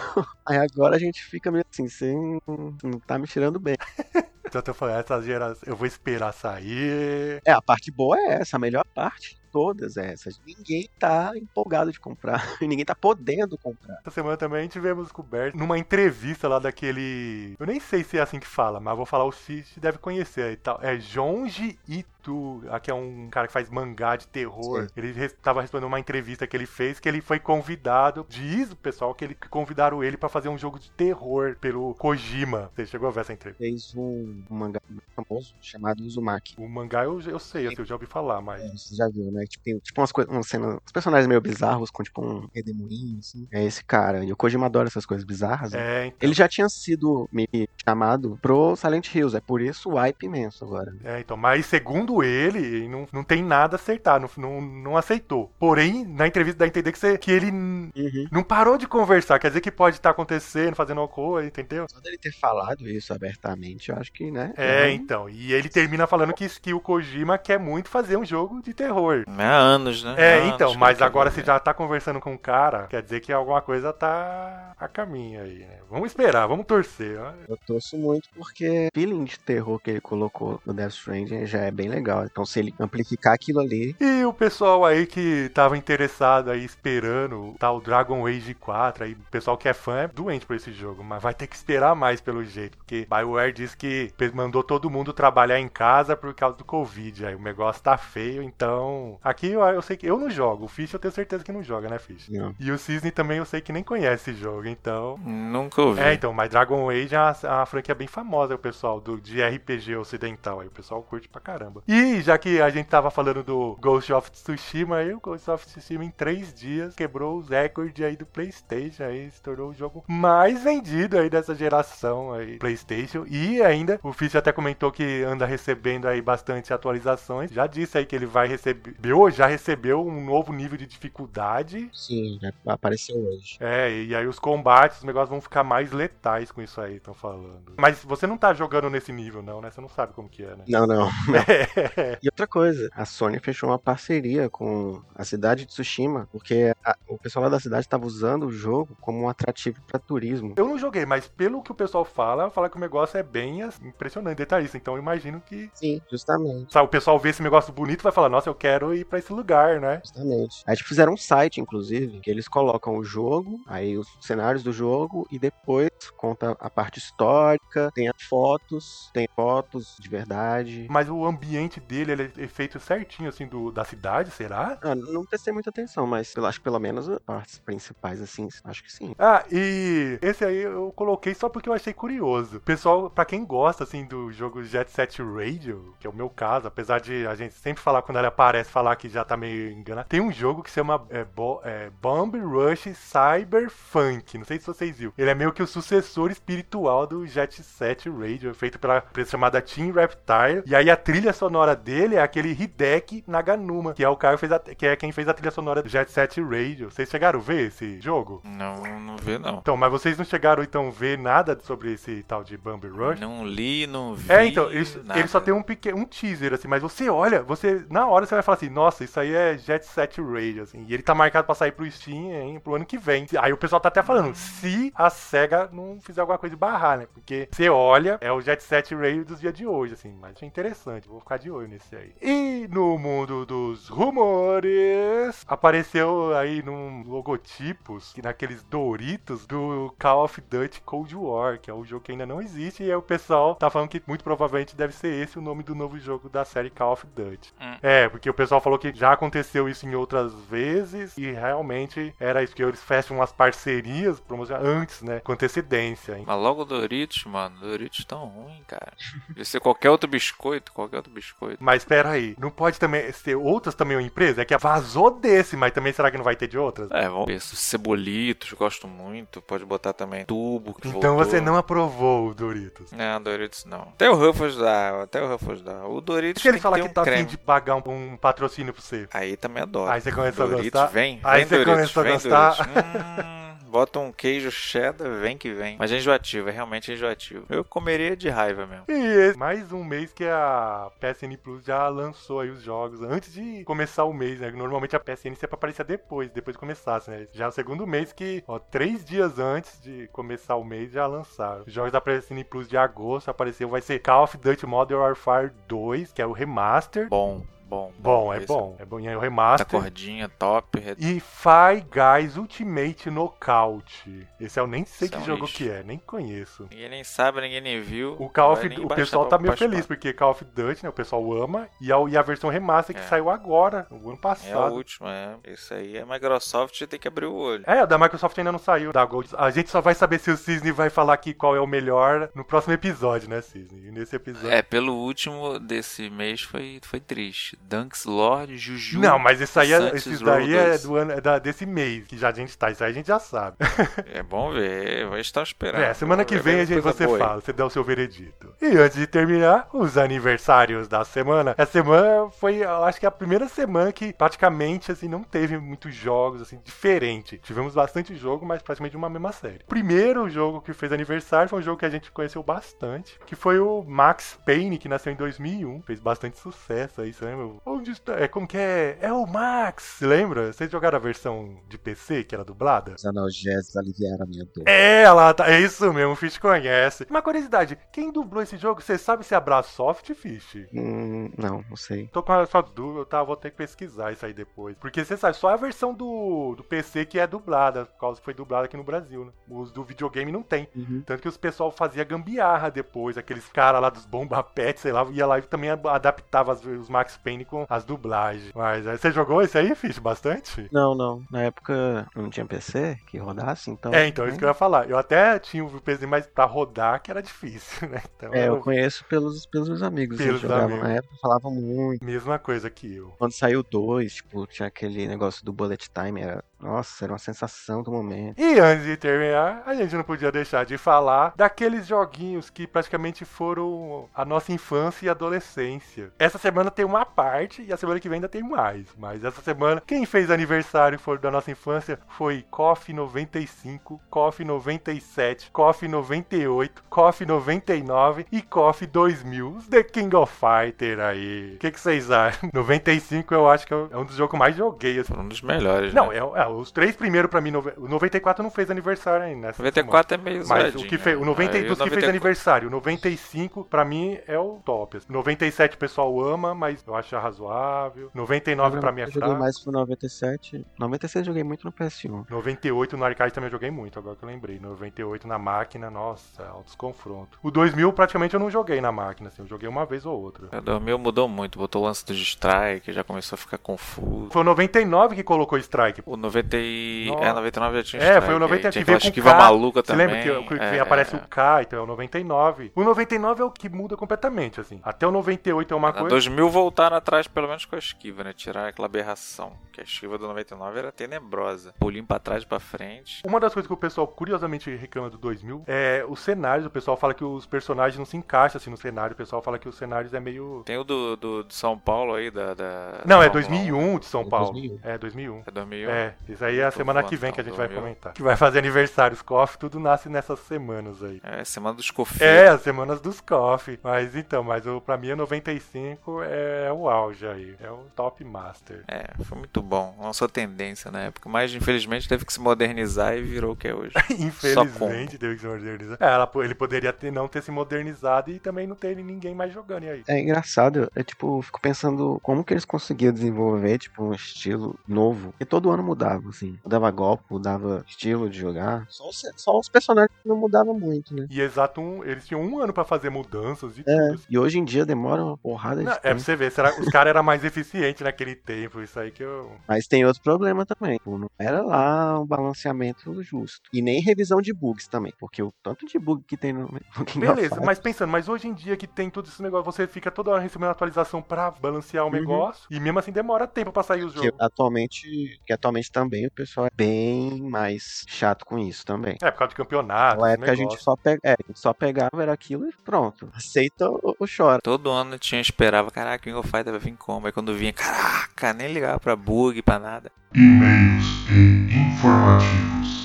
[0.45, 3.75] Aí agora a gente fica meio assim, sem não, não tá me tirando bem.
[4.49, 7.39] Então eu falando, essa geração, eu vou esperar sair.
[7.45, 10.41] É, a parte boa é essa, a melhor parte de todas é essas.
[10.45, 12.43] Ninguém tá empolgado de comprar.
[12.59, 13.99] Ninguém tá podendo comprar.
[14.01, 17.55] Essa semana também tivemos descoberto numa entrevista lá daquele.
[17.59, 20.51] Eu nem sei se é assim que fala, mas vou falar o Cid deve conhecer
[20.51, 20.79] e tal.
[20.81, 21.77] É Jonji
[22.19, 24.83] Itu, aqui é um cara que faz mangá de terror.
[24.83, 24.89] Sim.
[24.97, 28.25] Ele estava respondendo uma entrevista que ele fez que ele foi convidado.
[28.29, 31.93] Diz o pessoal que ele que convidaram ele pra fazer um jogo de terror pelo
[31.95, 32.69] Kojima.
[32.75, 33.63] Você chegou a ver essa entrevista?
[33.63, 36.55] Fez um, um mangá muito famoso chamado Uzumaki.
[36.57, 38.61] O mangá eu, eu sei, assim, eu já ouvi falar, mas.
[38.61, 39.45] É, você já viu, né?
[39.45, 43.19] Tipo, tem tipo umas coisas, uma cena, uns personagens meio bizarros, com tipo um redemoinho,
[43.19, 43.47] assim.
[43.51, 44.23] É esse cara.
[44.23, 45.71] E o Kojima adora essas coisas bizarras.
[45.71, 45.79] né?
[45.79, 46.17] É, então.
[46.21, 47.47] Ele já tinha sido me
[47.83, 50.93] chamado pro Silent Hills, é por isso o hype imenso agora.
[51.03, 55.51] É, então, mas segundo ele, não, não tem nada a acertar, não, não, não aceitou.
[55.59, 58.27] Porém, na entrevista dá a entender que, você- que ele Uhum.
[58.31, 61.85] não parou de conversar, quer dizer que pode estar acontecendo, fazendo alguma coisa, entendeu?
[61.89, 64.53] Só dele ter falado isso abertamente, eu acho que, né?
[64.57, 68.25] É, um- então, e ele termina falando que, que o Kojima quer muito fazer um
[68.25, 69.23] jogo de terror.
[69.27, 70.15] Há anos, né?
[70.17, 73.31] É, Há então, mas agora se já tá conversando com o cara, quer dizer que
[73.31, 75.79] alguma coisa tá a caminho aí, né?
[75.89, 77.19] Vamos esperar, vamos torcer.
[77.19, 77.33] ó.
[77.47, 81.59] Eu torço muito porque o feeling de terror que ele colocou no Death Stranding já
[81.59, 81.98] é bem legal.
[82.25, 87.55] Então, se ele amplificar aquilo ali, E o pessoal aí que tava interessado aí, esperando
[87.59, 91.03] tal Dragon Age 4, aí o pessoal que é fã é doente por esse jogo,
[91.03, 95.11] mas vai ter que esperar mais pelo jeito, porque BioWare disse que mandou todo mundo
[95.13, 99.17] trabalhar em casa por causa do Covid, aí o negócio tá feio, então...
[99.23, 101.63] Aqui eu, eu sei que eu não jogo, o Fish eu tenho certeza que não
[101.63, 102.29] joga, né, Fish?
[102.29, 102.55] não.
[102.59, 105.17] E o Cisne também eu sei que nem conhece esse jogo, então...
[105.17, 106.01] Nunca ouvi.
[106.01, 109.19] É, então, mas Dragon Age é uma, é uma franquia bem famosa, o pessoal, do,
[109.19, 111.83] de RPG ocidental aí, o pessoal curte pra caramba.
[111.91, 115.65] E já que a gente tava falando do Ghost of Tsushima aí, o Ghost of
[115.65, 120.03] Tsushima em três dias quebrou os recordes aí do Playstation aí, se tornou o jogo
[120.07, 123.25] mais vendido aí dessa geração aí, Playstation.
[123.27, 128.05] E ainda, o Fish até comentou que anda recebendo aí bastante atualizações, já disse aí
[128.05, 133.17] que ele vai receber, ou já recebeu um novo nível de dificuldade Sim, já apareceu
[133.17, 133.57] hoje.
[133.59, 137.15] é, e aí os combates, os negócios vão ficar mais letais com isso aí, estão
[137.15, 137.73] falando.
[137.75, 139.71] Mas você não tá jogando nesse nível, não, né?
[139.71, 140.65] Você não sabe como que é, né?
[140.67, 141.09] Não, não.
[142.21, 146.93] E outra coisa, a Sony fechou uma parceria com a cidade de Tsushima, porque a-
[147.07, 150.53] o pessoal lá da cidade estava usando o jogo como um atrativo para turismo.
[150.57, 153.61] Eu não joguei, mas pelo que o pessoal fala, fala que o negócio é bem
[153.63, 154.77] assim, impressionante, detalhista.
[154.77, 156.73] Então eu imagino que Sim, justamente.
[156.73, 159.19] sabe, o pessoal vê esse negócio bonito e vai falar, nossa, eu quero ir pra
[159.19, 160.01] esse lugar, né?
[160.05, 160.61] Justamente.
[160.67, 164.71] Aí eles fizeram um site, inclusive, que eles colocam o jogo, aí os cenários do
[164.71, 170.87] jogo, e depois conta a parte histórica, tem as fotos, tem fotos de verdade.
[170.89, 174.77] Mas o ambiente dele, ele é feito certinho, assim, do, da cidade, será?
[174.81, 178.47] Ah, não prestei muita atenção, mas eu acho que pelo menos as partes principais, assim,
[178.63, 179.13] acho que sim.
[179.19, 182.61] Ah, e esse aí eu coloquei só porque eu achei curioso.
[182.61, 186.67] Pessoal, pra quem gosta, assim, do jogo Jet Set Radio, que é o meu caso,
[186.67, 190.07] apesar de a gente sempre falar quando ele aparece, falar que já tá meio enganado,
[190.07, 194.37] tem um jogo que se chama é, Bo- é, Bomb Rush Cyberpunk.
[194.37, 195.13] Não sei se vocês viram.
[195.17, 199.61] Ele é meio que o sucessor espiritual do Jet Set Radio, feito pela empresa chamada
[199.61, 200.63] Team Reptile.
[200.65, 204.45] E aí a trilha sonora dele é aquele Hideki Naganuma, que é o cara que,
[204.45, 206.89] a- que é quem fez a trilha sonora do Jet Set Radio.
[206.91, 208.41] Vocês chegaram a ver esse jogo?
[208.43, 209.57] Não, não vê, não.
[209.59, 213.19] Então, mas vocês não chegaram então a ver nada sobre esse tal de Bumble Rush?
[213.19, 214.31] Não li, não vi.
[214.31, 214.65] É, então,
[215.03, 215.19] nada.
[215.19, 218.35] ele só tem um pequeno um teaser, assim, mas você olha, você, na hora você
[218.35, 221.45] vai falar assim, nossa, isso aí é Jet Set Radio, assim, e ele tá marcado
[221.45, 223.25] pra sair pro Steam, hein, pro ano que vem.
[223.39, 226.97] Aí o pessoal tá até falando, se a SEGA não fizer alguma coisa de barrar,
[226.99, 230.33] né, porque você olha, é o Jet Set Radio dos dias de hoje, assim, mas
[230.35, 232.13] achei interessante, vou ficar de olho nesse aí.
[232.21, 240.41] E no mundo dos rumores, apareceu aí num logotipos, que naqueles Doritos do Call of
[240.41, 243.55] Duty Cold War, que é o jogo que ainda não existe, e aí o pessoal
[243.55, 246.69] tá falando que muito provavelmente deve ser esse o nome do novo jogo da série
[246.69, 247.53] Call of Duty.
[247.59, 247.77] Hum.
[247.81, 252.43] É, porque o pessoal falou que já aconteceu isso em outras vezes, e realmente era
[252.43, 256.17] isso que eles fecham umas parcerias promocionais antes, né, com antecedência.
[256.17, 256.23] hein.
[256.25, 257.57] Mas logo Doritos, mano.
[257.59, 258.93] Doritos tão ruim, cara.
[259.27, 261.38] Podia ser qualquer outro biscoito, qualquer outro biscoito.
[261.59, 264.41] Mas espera aí, não pode também ser outras também uma empresa?
[264.41, 266.89] É que vazou desse, mas também será que não vai ter de outras?
[266.91, 267.39] É, vamos ver.
[267.39, 269.41] Cebolitos, gosto muito.
[269.41, 270.73] Pode botar também tubo.
[270.73, 271.25] Que Então voltou.
[271.25, 272.91] você não aprovou o Doritos.
[272.91, 273.81] Não, Doritos não.
[273.81, 275.85] Até o Ruffles dá, até o Ruffles dá.
[275.85, 277.81] O Doritos Se ele tem falar que que ter tá um afim de pagar um,
[277.85, 279.07] um patrocínio pra você.
[279.13, 279.91] Aí também adoro.
[279.91, 280.87] Aí você começou a Doritos, gostar?
[280.87, 283.48] Vem, Aí vem você Doritos, começou a gostar?
[283.69, 285.77] Bota um queijo cheddar, vem que vem.
[285.77, 287.45] Mas é enjoativo, é realmente enjoativo.
[287.49, 288.85] Eu comeria de raiva mesmo.
[288.89, 293.31] E esse, mais um mês que a PSN Plus já lançou aí os jogos antes
[293.31, 294.49] de começar o mês, né?
[294.51, 297.27] Normalmente a PSN sempre aparecia depois, depois de começasse, né?
[297.31, 301.05] Já é o segundo mês que, ó, três dias antes de começar o mês já
[301.05, 301.63] lançaram.
[301.67, 305.51] Os jogos da PSN Plus de agosto apareceu, vai ser Call of Duty Modern Warfare
[305.67, 307.07] 2, que é o remaster.
[307.07, 307.43] Bom.
[307.69, 308.75] Bom, Bom, é bom.
[308.79, 308.99] É bom.
[308.99, 309.67] E é o remaster.
[309.79, 310.79] cordinha, top.
[310.79, 314.27] re- E Fire Guys Ultimate Knockout.
[314.39, 315.57] Esse eu nem sei Esse é que um jogo lixo.
[315.57, 316.67] que é, nem conheço.
[316.71, 318.15] Ninguém nem sabe, ninguém nem viu.
[318.19, 321.31] O Call of o pessoal tá meio feliz, porque Call of Duty, né, o pessoal
[321.43, 323.05] ama, e a, e a versão remaster que É.
[323.05, 324.73] saiu agora, no ano É o passado.
[324.73, 325.35] último, é.
[325.45, 327.63] Isso aí é Microsoft, tem que abrir o olho.
[327.67, 329.29] É, a da Microsoft ainda não saiu, da Gold.
[329.37, 332.29] A gente só vai saber se o Cisne vai falar aqui qual é o melhor
[332.33, 333.87] no próximo episódio, né, Cisne?
[333.87, 334.49] E nesse episódio...
[334.49, 337.58] É, pelo último desse mês foi, foi triste.
[337.61, 338.99] Dunks Lord, Juju.
[338.99, 340.83] Não, mas isso aí é, esses daí é, 2.
[340.83, 342.71] do ano, é da- desse mês que já a gente tá.
[342.71, 343.57] Isso aí a gente já sabe.
[344.11, 345.81] É bom ver, vai estar esperando.
[345.81, 347.23] É, semana que vem a gente, você boa aí.
[347.23, 348.53] fala, você dá o seu veredito.
[348.61, 351.53] E antes de terminar, os aniversários da semana.
[351.57, 355.93] Essa semana foi, eu acho que a primeira semana que praticamente assim não teve muitos
[355.93, 357.37] jogos assim diferente.
[357.43, 359.63] Tivemos bastante jogo, mas praticamente uma mesma série.
[359.63, 363.35] O primeiro jogo que fez aniversário foi um jogo que a gente conheceu bastante, que
[363.35, 367.48] foi o Max Payne, que nasceu em 2001, fez bastante sucesso aí, você lembra?
[367.65, 368.13] Onde está?
[368.13, 368.97] É como que é?
[369.01, 370.51] É o Max, lembra?
[370.51, 372.95] Vocês jogaram a versão de PC que era dublada?
[372.95, 374.63] Os analgésicos aliviaram a minha dor.
[374.67, 375.49] É, ela tá.
[375.49, 377.05] É isso mesmo, o Fish conhece.
[377.09, 380.67] Uma curiosidade: quem dublou esse jogo, você sabe se é Brasoft, Fish?
[380.73, 382.07] Hum, não, não sei.
[382.07, 383.23] Tô com essa dúvida, tá?
[383.23, 384.77] Vou ter que pesquisar isso aí depois.
[384.77, 388.25] Porque você sabe, só a versão do, do PC que é dublada, por causa que
[388.25, 389.31] foi dublada aqui no Brasil, né?
[389.47, 390.67] Os do videogame não tem.
[390.75, 391.03] Uhum.
[391.05, 395.05] Tanto que os pessoal fazia gambiarra depois, aqueles caras lá dos bomba pet, sei lá,
[395.11, 398.51] ia lá e também adaptava os Max Payne com as dublagens.
[398.55, 400.67] Mas aí, você jogou isso aí, Fish, bastante?
[400.71, 401.23] Não, não.
[401.31, 403.93] Na época eu não tinha PC que rodasse, então.
[403.93, 404.89] É, então, isso que eu ia falar.
[404.89, 408.01] Eu até tinha o PC, mas pra rodar que era difícil, né?
[408.15, 410.17] Então, É, eu eu- conheço pelos, pelos meus amigos.
[410.17, 410.83] Pelos jogavam amigos.
[410.83, 412.03] na época, falavam muito.
[412.03, 413.13] Mesma coisa que eu.
[413.17, 416.21] Quando saiu dois, tipo, tinha aquele negócio do bullet time.
[416.21, 416.43] Era...
[416.59, 418.39] Nossa, era uma sensação do momento.
[418.39, 423.23] E antes de terminar, a gente não podia deixar de falar daqueles joguinhos que praticamente
[423.25, 426.11] foram a nossa infância e adolescência.
[426.19, 428.87] Essa semana tem uma parte e a semana que vem ainda tem mais.
[428.97, 435.51] Mas essa semana, quem fez aniversário for da nossa infância foi KOF 95, KOF 97,
[435.51, 439.49] KOF 98, KOF 99 e KOF 2000.
[439.55, 441.53] Os The King of Fighter aí.
[441.55, 442.49] O que, que vocês acham?
[442.53, 444.99] 95 eu acho que é um dos jogos que eu mais joguei.
[444.99, 445.13] assim.
[445.13, 446.15] Foi um dos melhores, Não, né?
[446.17, 447.51] é, é, os três primeiros pra mim.
[447.51, 449.47] nove- O 94 não fez aniversário ainda.
[449.47, 450.63] nessa 94 é meio semana.
[450.65, 451.25] Mas o que fez, o né?
[451.25, 454.97] 90, Aí o dos que fez 94 aniversário, o 95 pra mim é o top.
[454.97, 455.07] assim.
[455.11, 458.09] 97 o pessoal ama, mas eu acho razoável.
[458.13, 459.39] 99 pra mim é eu joguei fraco.
[459.41, 460.65] mais pro 97.
[460.77, 462.25] 96 eu joguei muito no PS1.
[462.29, 464.59] 98 no arcade também eu joguei muito, agora que eu lembrei.
[464.59, 467.37] 98 na máquina, nossa, altos confrontos.
[467.43, 470.47] O 2000 praticamente eu não joguei na máquina, assim, eu joguei uma vez ou outra.
[470.57, 474.29] O 2000 mudou muito, botou o lance do strike, já começou a ficar confuso.
[474.31, 476.01] Foi o 99 que colocou Strike.
[476.05, 477.07] O 90 e...
[477.09, 477.25] Nossa.
[477.25, 479.37] É, 99 já tinha É, foi o 90 aí que veio com esquiva K.
[479.37, 480.07] maluca Você também.
[480.07, 481.17] lembra que, que é, aparece é.
[481.17, 482.71] o K, então é o 99.
[482.75, 484.79] O 99 é o que muda completamente, assim.
[484.83, 486.09] Até o 98 é uma coisa.
[486.09, 488.33] 2000 voltaram atrás, pelo menos com a esquiva, né?
[488.33, 489.53] Tirar aquela aberração.
[489.71, 491.73] Que a esquiva do 99 era tenebrosa.
[491.79, 493.21] Pulinho pra trás e pra frente.
[493.25, 496.65] Uma das coisas que o pessoal curiosamente reclama do 2000 é os cenários.
[496.65, 499.13] O pessoal fala que os personagens não se encaixam assim no cenário.
[499.13, 500.63] O pessoal fala que os cenários é meio.
[500.65, 502.53] Tem o do, do, de São Paulo aí, da.
[502.53, 503.69] da Não, é Fórmula 1.
[503.69, 504.51] 2001 de São É Paulo.
[504.53, 504.79] 2001.
[504.83, 505.43] É 2001.
[505.45, 505.89] É 2001?
[505.91, 507.81] É, isso aí é a Tô semana que vem que a gente vai 2000.
[507.81, 508.13] comentar.
[508.13, 511.21] Que vai fazer aniversários, KOF, tudo nasce nessas semanas aí.
[511.23, 512.21] É, semana dos cofeiros.
[512.37, 513.79] É, as semanas dos KOF.
[513.83, 517.55] Mas então, mas o, pra mim é 95 é o auge aí.
[517.61, 518.83] É o top master.
[518.87, 519.95] É, foi muito bom.
[519.99, 521.29] Lançou tendência na época.
[521.29, 523.93] Mas infelizmente teve que se modernizar e virou o que é hoje.
[524.19, 525.97] Infelizmente teve que se modernizar.
[525.99, 529.53] É, ela- ele poderia ter, não ter se modernizado e também não ter ninguém mais
[529.53, 529.83] jogando.
[529.83, 530.03] E aí?
[530.07, 535.33] É engraçado, eu tipo, fico pensando como que eles conseguiam desenvolver, tipo, um estilo novo.
[535.39, 536.57] E todo ano mudava, assim.
[536.63, 538.85] Mudava golpe, mudava estilo de jogar.
[538.89, 541.27] Só os, só os personagens não mudavam muito, né?
[541.29, 544.13] E exato um, eles tinham um ano pra fazer mudanças e É, tudo.
[544.15, 544.25] assim.
[544.29, 546.19] e hoje em dia demora uma porrada de Não, é pra tempo.
[546.21, 549.51] você ver, será, os caras eram mais eficientes naquele tempo, isso aí que eu.
[549.67, 550.97] Mas tem outro problema também.
[550.97, 553.61] Tipo, não era lá um balanceamento justo.
[553.73, 555.13] E nem revisão de bugs também.
[555.19, 556.67] Porque o tanto de bug que tem no,
[557.15, 560.31] Beleza, mas pensando, mas hoje em dia que tem todo esse negócio, você fica toda
[560.31, 562.13] hora recebendo atualização pra balancear o Uhum.
[562.13, 564.39] negócio, e mesmo assim demora tempo pra sair os que jogos.
[564.39, 569.15] atualmente, que atualmente também o pessoal é bem mais chato com isso também.
[569.21, 570.19] É, por causa de campeonato.
[570.19, 573.29] Na época a gente só, pega, é, a gente só pegava era aquilo e pronto.
[573.35, 574.59] Aceita ou, ou chora.
[574.61, 577.27] Todo ano tinha esperava, caraca, King of Fighter vai vir como?
[577.27, 580.11] Aí quando vinha, caraca, nem ligava pra bug, pra nada.
[580.33, 582.98] E-mails e informativos.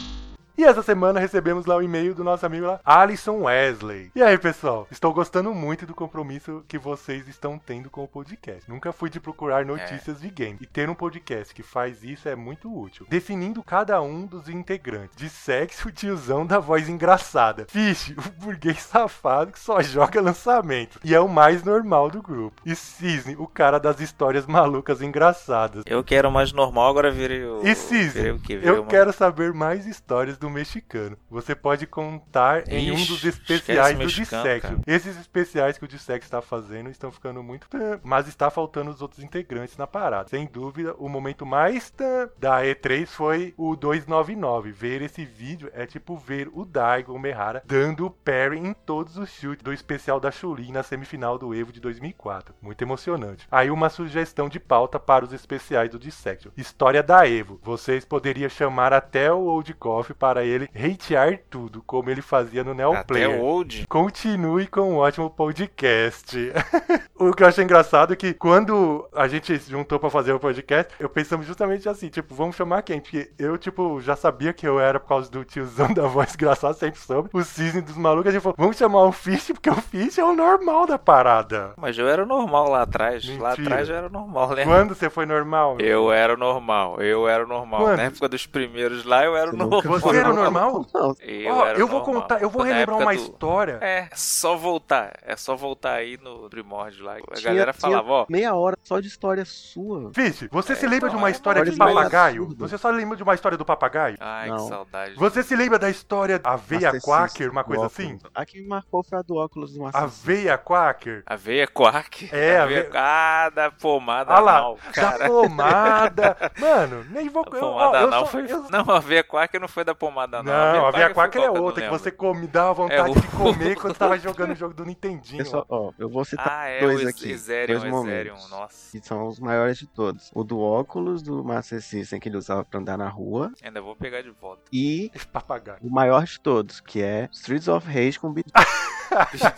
[0.57, 4.13] E essa semana recebemos lá o e-mail do nosso amigo lá, Alisson Wesley.
[4.15, 4.87] E aí, pessoal?
[4.89, 8.71] Estou gostando muito do compromisso que vocês estão tendo com o podcast.
[8.71, 10.57] Nunca fui de procurar notícias de game.
[10.61, 13.05] E ter um podcast que faz isso é muito útil.
[13.11, 15.17] Definindo cada um dos integrantes.
[15.17, 17.67] De sexo, o tiozão da voz engraçada.
[17.69, 21.01] Fish, o burguês safado que só joga lançamento.
[21.03, 22.63] E é o mais normal do grupo.
[22.65, 25.83] E Cisne, o cara das histórias malucas engraçadas.
[25.85, 27.61] Eu que era o mais normal, agora virei o.
[27.67, 28.57] E Cisne, virei o quê?
[28.57, 31.17] Virei eu uma- quero saber mais histórias do mexicano.
[31.31, 34.81] Você pode contar em um Ixi, dos especiais do mexicano, cara.
[34.87, 37.67] Esses especiais que o Dissection está fazendo estão ficando muito...
[38.03, 40.29] Mas está faltando os outros integrantes na parada.
[40.29, 41.93] Sem dúvida, o momento mais
[42.39, 44.73] da E3 foi o 299.
[44.73, 49.31] Ver esse vídeo é tipo ver o Daigo Mehara dando o parry em todos os
[49.31, 52.55] chutes do especial da Chulin na semifinal do Evo de 2004.
[52.61, 53.47] Muito emocionante.
[53.51, 56.51] Aí uma sugestão de pauta para os especiais do Dissection.
[56.57, 57.61] História da Evo.
[57.63, 62.75] Vocês poderiam chamar até o Old Coffee para ele hatear tudo, como ele fazia no
[62.75, 63.87] Neo Até old.
[63.89, 66.53] Continue com um ótimo podcast.
[67.15, 70.41] o que eu achei engraçado é que quando a gente se juntou pra fazer o
[70.41, 73.01] podcast, eu pensamos justamente assim, tipo, vamos chamar quem?
[73.01, 76.75] Porque eu, tipo, já sabia que eu era por causa do tiozão da voz engraçada,
[76.75, 77.31] sempre soube.
[77.33, 80.25] O cisne dos malucos, a gente falou, vamos chamar o Fish, porque o Fish é
[80.25, 81.73] o normal da parada.
[81.77, 83.27] Mas eu era normal lá atrás.
[83.39, 83.69] Lá Mentira.
[83.69, 84.65] atrás eu era normal, né?
[84.65, 85.77] Quando você foi normal?
[85.81, 87.81] Eu era normal, eu era normal.
[87.83, 87.97] Quando?
[87.97, 89.83] Na época dos primeiros lá, eu era Você normal.
[89.83, 89.89] nunca
[90.33, 90.87] Normal?
[90.95, 92.23] Não, Eu, era eu vou normal.
[92.23, 93.79] contar, eu vou Na relembrar uma do- história.
[93.81, 95.13] É, é só voltar.
[95.23, 97.15] É só voltar aí no primórdio lá.
[97.17, 98.27] A tinha- galera falava, ó.
[98.29, 100.11] Meia hora só de história sua.
[100.15, 102.55] Fish, você É, se lembra de então, uma é história de uma história papagaio?
[102.59, 104.17] Você só lembra de uma história do papagaio?
[104.21, 104.57] Ai, Não.
[104.57, 105.15] que saudade.
[105.17, 108.19] Você se lembra da história Aveia Master Quaker, uma coisa assim?
[108.35, 110.01] A que me marcou foi a do óculos do System.
[110.03, 111.23] Aveia Quaker?
[111.27, 112.29] Aveia Quark?
[112.33, 112.81] É, aveia...
[112.81, 115.27] aveia- Ah, da pomada Ah lá, anal, da cara.
[115.27, 116.37] pomada.
[116.59, 117.45] Mano, nem vou.
[117.51, 118.51] A eu- ó, pomada eu anal só- foi...
[118.51, 121.83] eu- Não, a aveia Quark não foi da pomada Não, a foi Quaker é outra,
[121.85, 124.85] que você come, dá vontade É, o- de comer quando tava jogando o jogo do
[124.85, 125.43] Nintendinho.
[125.45, 127.35] Pessoal, ó, eu vou citar Ah, é, dois o aqui.
[127.67, 128.51] Dois momentos.
[128.51, 128.91] nossa.
[128.99, 130.31] Que são os maiores de todos.
[130.35, 133.53] O do óculos do Master System que ele usava pra andar na rua.
[133.63, 134.63] Ainda vou pegar de volta.
[134.73, 135.79] E papagaio.
[135.83, 138.47] o maior de todos, que é Streets of Rage com Beat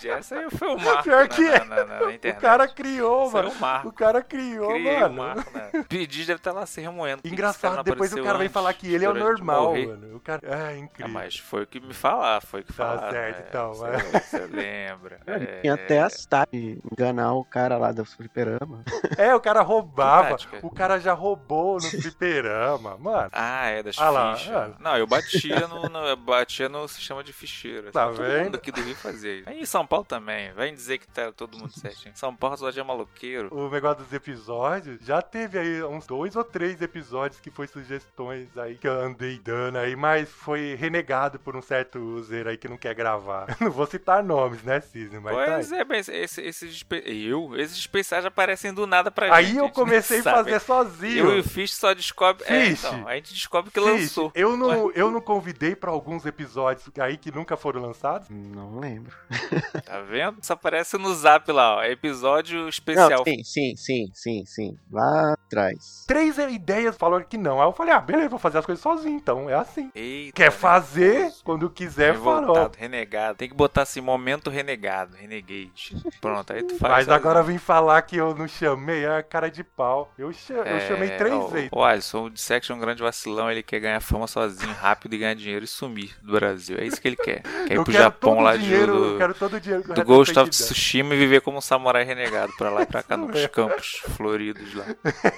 [0.05, 1.64] Essa aí foi o marco Pior na, que é.
[1.64, 3.55] na, na, na O cara criou, Foi mano.
[3.59, 3.88] marco.
[3.88, 5.14] O cara criou, Criei mano.
[5.14, 5.71] o marco, né?
[5.88, 7.23] Deve estar lá se remoendo.
[7.25, 10.16] Engraçado, depois o cara vem falar que ele é o normal, mano.
[10.16, 10.40] O cara.
[10.47, 11.13] É É, incrível.
[11.13, 13.11] mas foi o que me falar, foi o que Tá falar.
[13.11, 13.87] certo, então, Você,
[14.21, 15.21] você lembra.
[15.27, 18.83] Ele É, tinha até as táticas de enganar o cara lá do fliperama.
[19.19, 20.37] É, o cara roubava.
[20.63, 23.31] O cara já roubou no fliperama, mano.
[23.33, 24.71] Ah, é, das Ah lá, fichas.
[24.71, 24.75] é.
[24.79, 27.91] Não, eu batia no, no- eu batia no sistema de ficheiro.
[27.93, 28.45] Tá Todo vendo?
[28.45, 29.49] mundo aqui do Rio fazia isso.
[29.49, 30.53] Aí em São Paulo também.
[30.53, 32.15] Vai dizer que tá todo mundo certinho.
[32.17, 33.49] São Paulo só é maloqueiro.
[33.55, 38.57] o negócio dos episódios, já teve aí uns dois ou três episódios que foi sugestões
[38.59, 42.68] aí que eu andei dando aí, mas foi renegado por um certo user aí que
[42.68, 43.57] não quer gravar.
[43.61, 45.79] Não vou citar nomes, né, Cisne, mas tá Pois aí.
[45.81, 49.37] é, mas esse, esses, espe- eu, esses especiais aparecem do nada pra gente.
[49.37, 51.18] Aí eu comecei a fazer sozinho.
[51.31, 52.44] Eu e o Fish só descobre.
[52.46, 52.85] É, Fish.
[52.85, 54.31] então, a gente descobre que Fish, lançou.
[54.35, 58.29] eu não, eu não convidei pra alguns episódios aí que nunca foram lançados.
[58.31, 59.12] Não lembro.
[59.85, 60.38] Tá vendo?
[60.42, 61.85] Só aparece no zap lá, ó.
[61.85, 63.11] Episódio especial.
[63.11, 64.79] Não, sim, sim, sim, sim, sim.
[64.90, 66.05] Lá atrás.
[66.07, 67.61] Três ideias falaram que não.
[67.61, 69.90] Aí eu falei, ah, beleza, vou fazer as coisas sozinho, então é assim.
[70.17, 71.45] Eita, Quer fazer, nervoso.
[71.45, 72.55] quando quiser, farol.
[72.55, 73.39] Revoltado, renegado.
[73.39, 75.97] Tem que botar assim, momento renegado, renegade.
[76.21, 76.93] Pronto, aí tu faz.
[76.93, 80.13] Mas agora vem falar que eu não chamei, é cara de pau.
[80.17, 81.69] Eu, cha- eu chamei É, três ó, vezes.
[81.73, 85.19] O Alisson, o Dissection é um grande vacilão, ele quer ganhar fama sozinho, rápido e
[85.19, 86.79] ganhar dinheiro e sumir do Brasil.
[86.79, 87.43] É isso que ele quer.
[87.43, 89.61] Quer ir eu pro quero Japão lá o de dinheiro, eu do, quero todo o
[89.61, 90.51] dinheiro do Ghost of.
[90.51, 93.49] Tsushima e viver como um samurai renegado pra lá e pra cá nos mesmo.
[93.51, 94.87] campos floridos lá.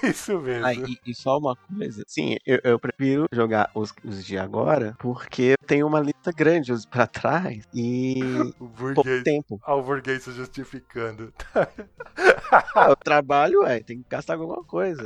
[0.03, 0.65] É isso mesmo.
[0.65, 4.68] Ah, e, e só uma coisa, sim, eu, eu prefiro jogar os, os de agora
[4.97, 8.19] porque eu tenho uma lista grande pra trás e
[8.59, 9.59] o pouco tempo.
[9.63, 11.33] Ah, o burguês se justificando.
[12.75, 15.03] Ah, eu trabalho, ué, tem que gastar alguma coisa.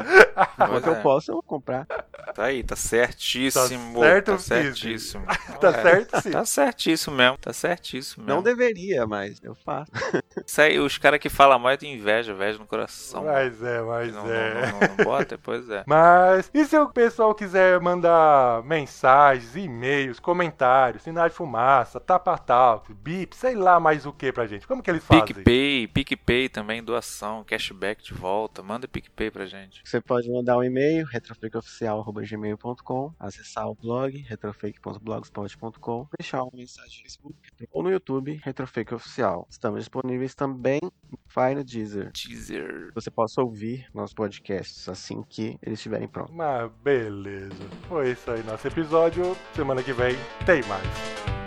[0.53, 0.89] Enquanto é.
[0.89, 1.85] eu posso, eu vou comprar.
[2.33, 3.99] Tá aí, tá certíssimo.
[3.99, 5.25] Tá certo, tá certíssimo.
[5.63, 6.31] Tá É, certo, sim.
[6.31, 8.35] Tá certíssimo mesmo, tá certíssimo mesmo.
[8.35, 9.91] Não deveria, mas eu faço.
[10.45, 13.23] Isso aí, os caras que falam mal têm inveja, inveja no coração.
[13.23, 14.53] Mas é, mas não, é.
[14.53, 15.83] não, não, não, não bota, pois é.
[15.85, 23.35] Mas, e se o pessoal quiser mandar mensagens, e-mails, comentários, sinal de fumaça, tapa-talk, bip,
[23.35, 24.67] sei lá mais o que pra gente?
[24.67, 25.25] Como que eles fazem?
[25.25, 28.63] PicPay, PicPay também, doação, cashback de volta.
[28.63, 29.81] Manda PicPay pra gente.
[29.83, 37.03] Você pode mandar um e-mail, retrofreakoficial retrofake.gmail.com, acessar o blog retrofake.blogspot.com, deixar uma mensagem no
[37.03, 37.35] Facebook
[37.71, 39.47] ou no YouTube Retrofake Oficial.
[39.49, 42.11] Estamos disponíveis também no Fire no Deezer.
[42.11, 42.91] Teaser.
[42.93, 46.35] Você possa ouvir nossos podcasts assim que eles estiverem prontos.
[46.35, 47.63] Mas beleza.
[47.87, 49.35] Foi isso aí nosso episódio.
[49.55, 51.42] Semana que vem tem mais.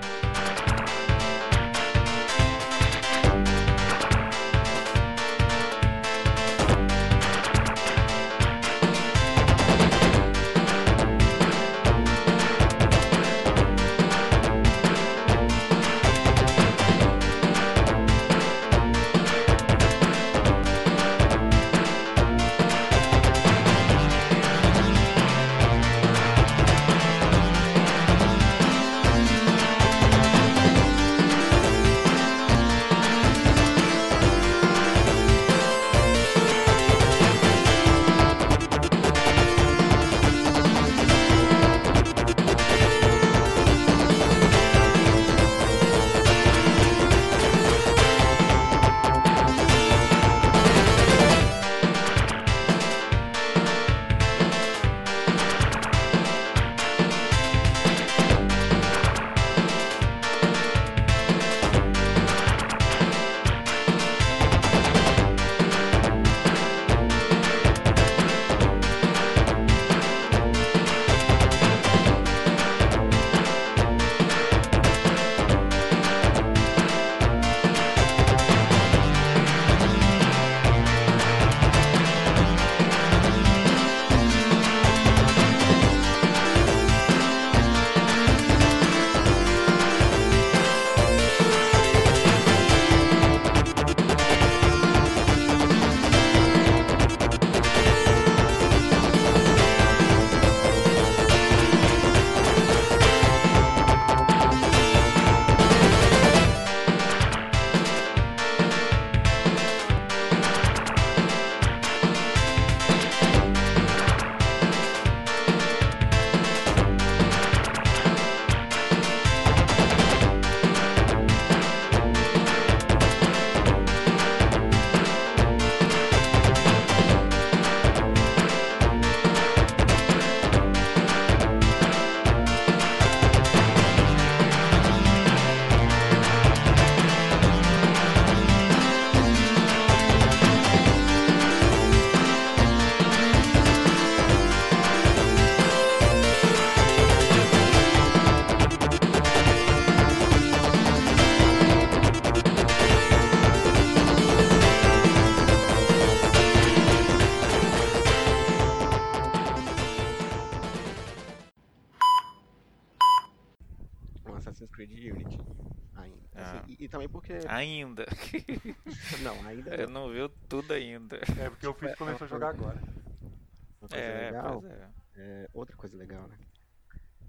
[174.31, 174.67] Legal.
[174.67, 174.93] é.
[175.17, 176.39] é, outra coisa legal, né?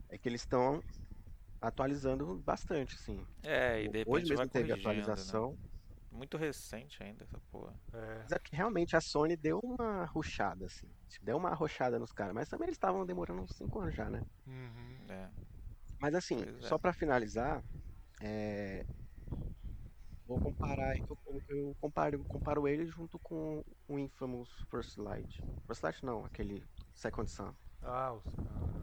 [0.09, 0.81] É que eles estão
[1.61, 3.25] atualizando bastante, assim.
[3.43, 4.75] É, e de repente Hoje vai mesmo teve né?
[4.75, 5.57] atualização.
[6.11, 7.75] Muito recente ainda essa porra.
[7.93, 8.19] É.
[8.19, 10.87] Mas é que realmente a Sony deu uma ruxada, assim.
[11.09, 12.33] Tipo, Deu uma arrochada nos caras.
[12.33, 14.23] Mas também eles estavam demorando uns 5 anos já, né?
[14.45, 15.05] Uhum.
[15.09, 15.29] É.
[15.99, 16.67] Mas assim, Pois é.
[16.67, 17.61] só pra finalizar,
[18.21, 18.85] é,
[20.25, 21.17] vou comparar, eu,
[21.49, 25.43] eu comparo, comparo ele junto com o Infamous First Light.
[25.65, 26.63] First Light não, aquele
[26.97, 27.53] Second Sun.
[27.83, 28.23] Ah, os.
[28.27, 28.81] ah.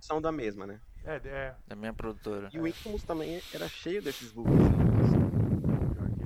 [0.00, 0.80] São da mesma, né?
[1.04, 1.56] É, é.
[1.66, 2.48] Da minha produtora.
[2.52, 4.50] E o Infamous também era cheio desses bugs.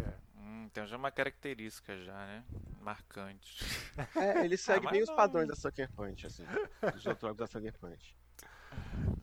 [0.02, 0.14] é.
[0.38, 2.44] Hum, tem já uma característica já, né?
[2.80, 3.64] Marcante.
[4.14, 5.16] É, ele segue mas bem os não.
[5.16, 6.44] padrões da Sucker Punch, assim.
[6.92, 8.16] Dos outros jogos da Sucker Punch.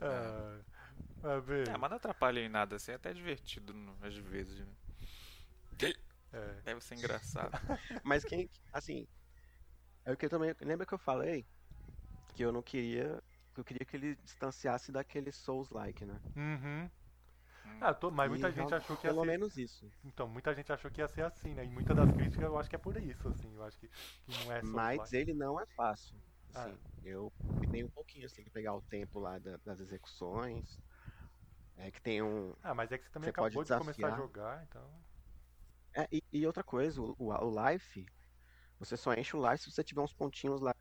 [0.00, 0.60] Ah,
[1.22, 1.62] mas bem.
[1.68, 4.58] É, mas não atrapalha em nada, assim, é até divertido às vezes.
[4.58, 4.66] né?
[6.32, 6.60] É.
[6.64, 7.50] Deve ser engraçado.
[8.02, 9.06] Mas quem, assim,
[10.04, 11.46] é o que eu também, lembra que eu falei
[12.34, 13.22] que eu não queria,
[13.54, 16.20] que eu queria que ele distanciasse daquele Souls-like, né?
[16.36, 16.90] Uhum.
[17.80, 19.26] Ah, tô- mas muita E gente achou que ia Pelo ser.
[19.26, 19.90] menos isso.
[20.04, 21.64] Então, muita gente achou que ia ser assim, né?
[21.64, 23.54] E muitas das críticas eu acho que é por isso, assim.
[23.54, 23.88] Eu acho que,
[24.22, 24.62] que não é.
[24.62, 26.22] Mas ele não é fácil.
[26.48, 26.94] Assim, Ah.
[27.02, 27.32] eu
[27.70, 30.80] dei um pouquinho, assim, que pegar o tempo lá da- das execuções.
[31.76, 32.54] É que tem um.
[32.62, 35.04] Ah, mas é que você também Você pode acabou de começar a jogar, então.
[35.96, 38.04] É, e, e outra coisa, o, o, o life,
[38.78, 40.73] você só enche o life se você tiver uns pontinhos lá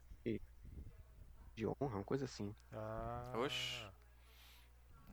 [1.56, 2.54] de, honra, uma coisa assim.
[2.72, 3.34] Ah.
[3.38, 3.84] Oxe.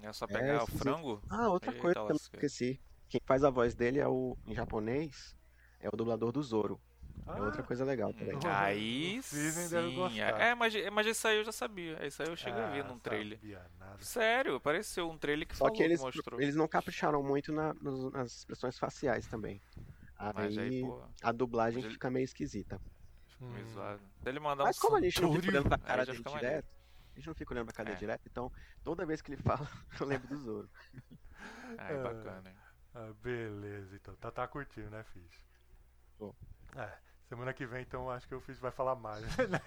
[0.02, 1.22] É só pegar o se você- frango?
[1.28, 2.80] Ah, outra Eita coisa que eu esqueci.
[3.08, 5.36] Quem faz a voz dele é o, em japonês,
[5.80, 6.80] é o dublador do Zoro.
[7.26, 8.34] É outra coisa legal também.
[8.34, 8.40] Uhum.
[8.46, 9.94] Aí sim.
[9.94, 10.40] gostar.
[10.40, 11.98] É, mas, mas esse aí eu já sabia.
[12.04, 13.38] Esse aí eu cheguei a ver Ah, num trailer.
[14.00, 16.40] Sério, apareceu um trailer que Só falou que eles, mostrou.
[16.40, 19.60] eles não capricharam muito na- nas expressões faciais também.
[20.34, 22.80] Mas aí, Aí pô, a dublagem mas ele- fica meio esquisita.
[23.40, 23.50] Hum.
[23.52, 24.02] meio zoado.
[24.22, 26.38] Se ele mandar Mas um como a gente não fica olhando pra cara dele maneiro.
[26.40, 26.68] direto,
[27.12, 28.00] a gente não fica olhando pra cara dele É.
[28.00, 28.52] direto, então
[28.84, 29.60] toda vez que ele fala,
[30.00, 30.70] eu lembro do Zoro.
[31.78, 32.02] Aí É.
[32.02, 32.56] bacana, hein?
[32.94, 34.14] Ah, beleza, então.
[34.16, 35.04] Tá, tá curtindo, né?
[36.18, 36.34] Tô.
[36.76, 36.92] É,
[37.28, 39.60] semana que vem, então, acho que o Fish vai falar mais, né?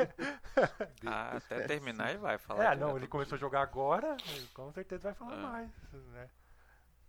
[1.05, 2.74] Ah, até terminar e vai falar.
[2.74, 4.17] É, não, ele do começou a jogar agora,
[4.53, 5.41] com certeza vai falar É.
[5.41, 5.71] mais,
[6.11, 6.30] né?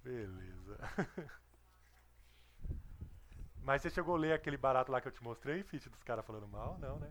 [0.04, 0.78] Beleza.
[3.64, 6.24] Mas você chegou a ler aquele barato lá que eu te mostrei, Fish, dos caras
[6.24, 6.78] falando mal?
[6.78, 7.10] Não, né?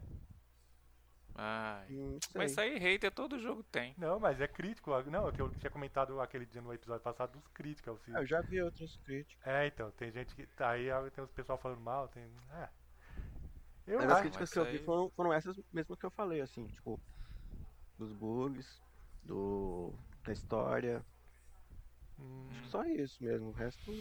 [1.35, 1.87] Ai.
[1.89, 2.19] Hum.
[2.35, 3.95] Mas isso aí, hater, todo jogo tem.
[3.97, 4.91] Não, mas é crítico.
[5.09, 7.99] Não, é que eu tinha comentado aquele dia no episódio passado dos críticos.
[7.99, 8.11] Assim.
[8.15, 9.45] Ah, eu já vi outros críticos.
[9.45, 10.45] É, então, tem gente que.
[10.45, 12.23] tá Aí tem os pessoal falando mal, tem.
[12.51, 12.69] É.
[13.87, 14.21] Eu Mas as acho.
[14.21, 16.99] críticas mas que eu vi foram, foram essas mesmo que eu falei, assim, tipo,
[17.97, 18.79] dos bugs,
[19.23, 19.91] do
[20.23, 21.03] da história,
[22.19, 23.91] Hum, acho que só isso mesmo, o resto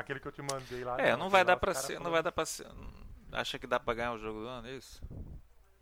[0.00, 1.00] aquele que eu te mandei lá.
[1.00, 2.00] É, não vai dar caras ser.
[2.00, 2.66] Não vai dar pra ser.
[3.32, 5.02] Acha que dá pra ganhar o jogo do ano, é isso?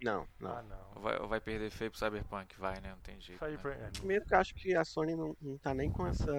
[0.03, 0.51] não, não.
[0.57, 0.93] Ah, não.
[0.97, 2.59] Ou vai, vai perder feio pro Cyberpunk?
[2.59, 2.91] Vai, né?
[2.91, 3.43] Não tem jeito.
[3.43, 3.55] Né?
[3.87, 6.31] É, Primeiro que eu acho que a Sony não, não tá nem com essa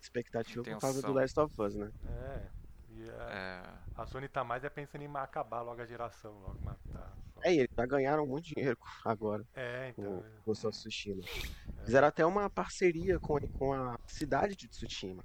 [0.00, 1.44] expectativa por causa do Intenção.
[1.44, 1.90] Last of Us, né?
[2.06, 2.64] é.
[2.96, 3.62] E a, É.
[3.96, 7.12] a Sony tá mais é pensando em acabar logo a geração, logo matar.
[7.34, 7.40] só.
[7.42, 10.18] É, e eles já ganharam muito dinheiro agora É, com então.
[10.18, 11.22] o Ghost of Tsushima.
[11.84, 15.24] Fizeram até uma parceria com, com a cidade de Tsushima.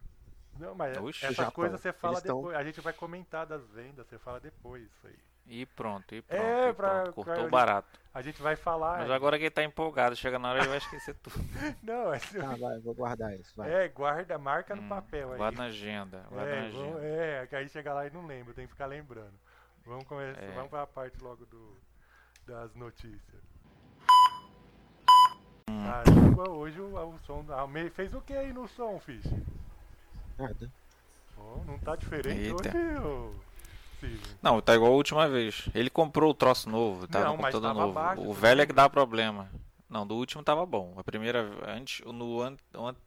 [0.60, 1.52] Não, mas Oxe, essas Japão.
[1.54, 2.56] coisas você fala Eles tão- depois.
[2.58, 5.16] A gente vai comentar das vendas, você fala depois isso aí.
[5.52, 6.40] E pronto, e pronto.
[6.44, 7.14] É, e pra- pronto.
[7.14, 8.00] Cortou pra- o barato.
[8.14, 9.00] A gente vai falar.
[9.00, 11.34] Mas agora que ele tá empolgado, chega na hora ele vai esquecer tudo.
[11.82, 13.72] Não, é, Ah, vai, vou guardar isso, vai.
[13.74, 15.38] é, guarda, marca no Hum, papel aí.
[15.38, 16.24] Guarda na agenda.
[16.30, 17.00] Guarda na É, vamos, agenda.
[17.06, 19.34] é, que aí chega lá e não lembra, tem que ficar lembrando.
[19.86, 20.52] Vamos começar, É.
[20.52, 21.78] vamos pra parte logo do,
[22.46, 23.42] das notícias.
[25.68, 25.84] Hum.
[25.86, 27.44] Caramba, hoje o, o som.
[27.50, 29.26] A May fez o que aí no som, Fish?
[30.40, 30.72] Nada.
[31.38, 32.70] Oh, não tá diferente Eita.
[32.70, 33.32] hoje, ô.
[34.42, 35.68] Não, tá igual a última vez.
[35.76, 38.00] Ele comprou o troço novo, tá Não, no computador tava novo.
[38.00, 39.50] abaixo o velho é que dá problema.
[39.90, 40.94] Não, do último tava bom.
[40.98, 41.46] A primeira.
[41.68, 42.56] Antes, no, an-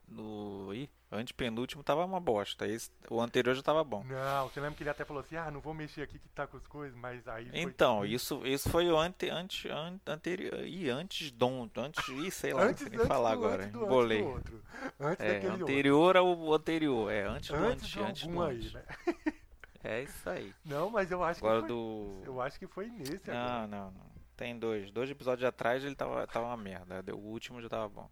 [0.08, 2.66] no ih, antepenúltimo tava uma bosta.
[2.66, 4.02] Esse, o anterior já tava bom.
[4.04, 6.46] Não, você lembra que ele até falou assim: ah, não vou mexer aqui que tá
[6.46, 7.48] com as coisas, mas aí.
[7.48, 10.64] foi- Então, isso, isso foi o ante, ante, ante, anterior.
[10.64, 11.68] Ih, antes dom.
[11.76, 12.06] Antes.
[12.08, 13.62] Ih, sei lá, não sei nem falar do, agora.
[13.64, 14.18] antes do, Bolei.
[14.20, 14.62] Antes do outro.
[15.00, 17.10] Antes É, daquele anterior ao anterior.
[17.12, 17.70] É, antes do outro.
[17.72, 18.72] antes, Antes de antes do aí, antes.
[18.72, 18.84] né?
[19.84, 20.54] É isso aí.
[20.64, 21.76] Não, mas eu acho Agora que foi.
[21.76, 22.22] do.
[22.24, 23.66] Eu acho que foi nesse Não, agora.
[23.66, 24.12] não, não.
[24.36, 24.92] Tem dois.
[24.92, 27.02] Dois episódios atrás ele tava, tava uma merda.
[27.12, 28.08] O último já tava bom.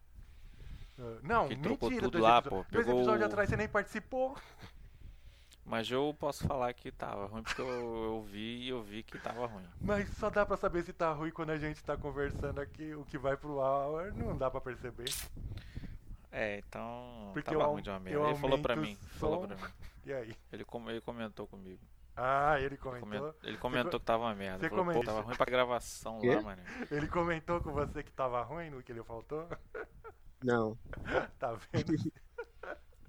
[1.01, 2.67] Ah, Não, trocou mentira, tudo dois lá, episódios.
[2.67, 2.73] pô.
[2.73, 4.37] Dois Pegou episódios atrás você nem participou.
[5.65, 9.17] Mas eu posso falar que tava ruim porque eu, eu vi e eu vi que
[9.19, 9.65] tava ruim.
[9.81, 12.93] Mas só dá pra saber se tá ruim quando a gente tá conversando aqui.
[12.95, 15.09] O que vai pro ar não dá pra perceber.
[16.33, 17.31] É, então.
[17.33, 18.27] Porque tava eu, ruim de uma merda.
[18.29, 18.97] Ele falou pra mim.
[19.19, 19.63] Falou pra mim.
[20.03, 20.35] E aí?
[20.51, 21.79] Ele, com- ele comentou comigo.
[22.17, 23.35] Ah, ele Ele comentou.
[23.43, 24.59] ele comentou que tava uma merda.
[24.61, 25.15] você Ele falou, pô, comentou.
[25.15, 26.63] tava ruim pra gravação lá, mano.
[26.91, 29.47] Ele comentou com você que tava ruim no que ele faltou?
[30.43, 30.79] Não.
[31.39, 31.93] tá vendo?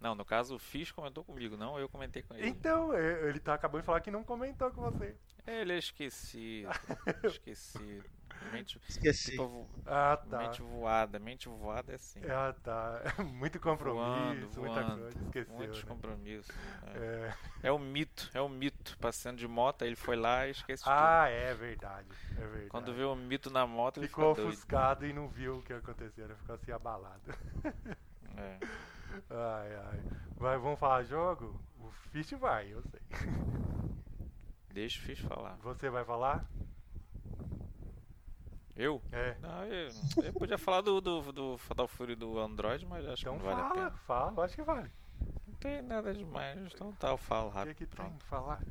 [0.01, 2.49] Não, no caso o Fish comentou comigo, não eu comentei com ele.
[2.49, 5.15] Então, é, ele tá acabando de falar que não comentou com você.
[5.45, 6.69] Ele é esquecido.
[7.23, 8.03] esquecido.
[8.51, 9.31] Mente, Esqueci.
[9.31, 10.37] tipo, vo- Ah, tá.
[10.39, 11.19] mente voada.
[11.19, 12.19] Mente voada é assim.
[12.25, 13.01] Ah, tá.
[13.25, 15.01] Muito compromisso, Voando, muita voando.
[15.01, 15.19] coisa.
[15.25, 15.89] Esqueceu, Muitos né?
[15.89, 16.55] compromissos.
[16.95, 17.33] É.
[17.61, 17.67] É.
[17.67, 18.97] É o mito, é o mito.
[18.99, 20.91] Passando de moto, ele foi lá e esquece tudo.
[20.93, 22.09] Ah, é verdade.
[22.35, 22.69] É verdade.
[22.69, 24.53] Quando vê o mito na moto, ele Ficou fica doido.
[24.53, 26.35] ofuscado e não viu o que aconteceu, né?
[26.35, 27.21] Ficou assim abalado.
[28.37, 28.59] É.
[29.29, 29.99] Ai, ai.
[30.37, 31.61] Vai, vamos falar jogo?
[31.79, 33.01] O Fish vai, eu sei.
[34.73, 35.55] Deixa o Fish falar.
[35.57, 36.45] Você vai falar?
[38.76, 39.01] Eu?
[39.11, 39.36] É.
[39.41, 39.89] Não, eu,
[40.24, 43.49] eu podia falar do, do, do Fatal Fury do Android, mas acho Então que não
[43.51, 43.91] vale a fala, pena.
[44.07, 44.91] fala, acho que vale.
[45.47, 47.76] Não tem nada demais, então tá, eu falo O que rápido.
[47.76, 48.61] que tem que falar?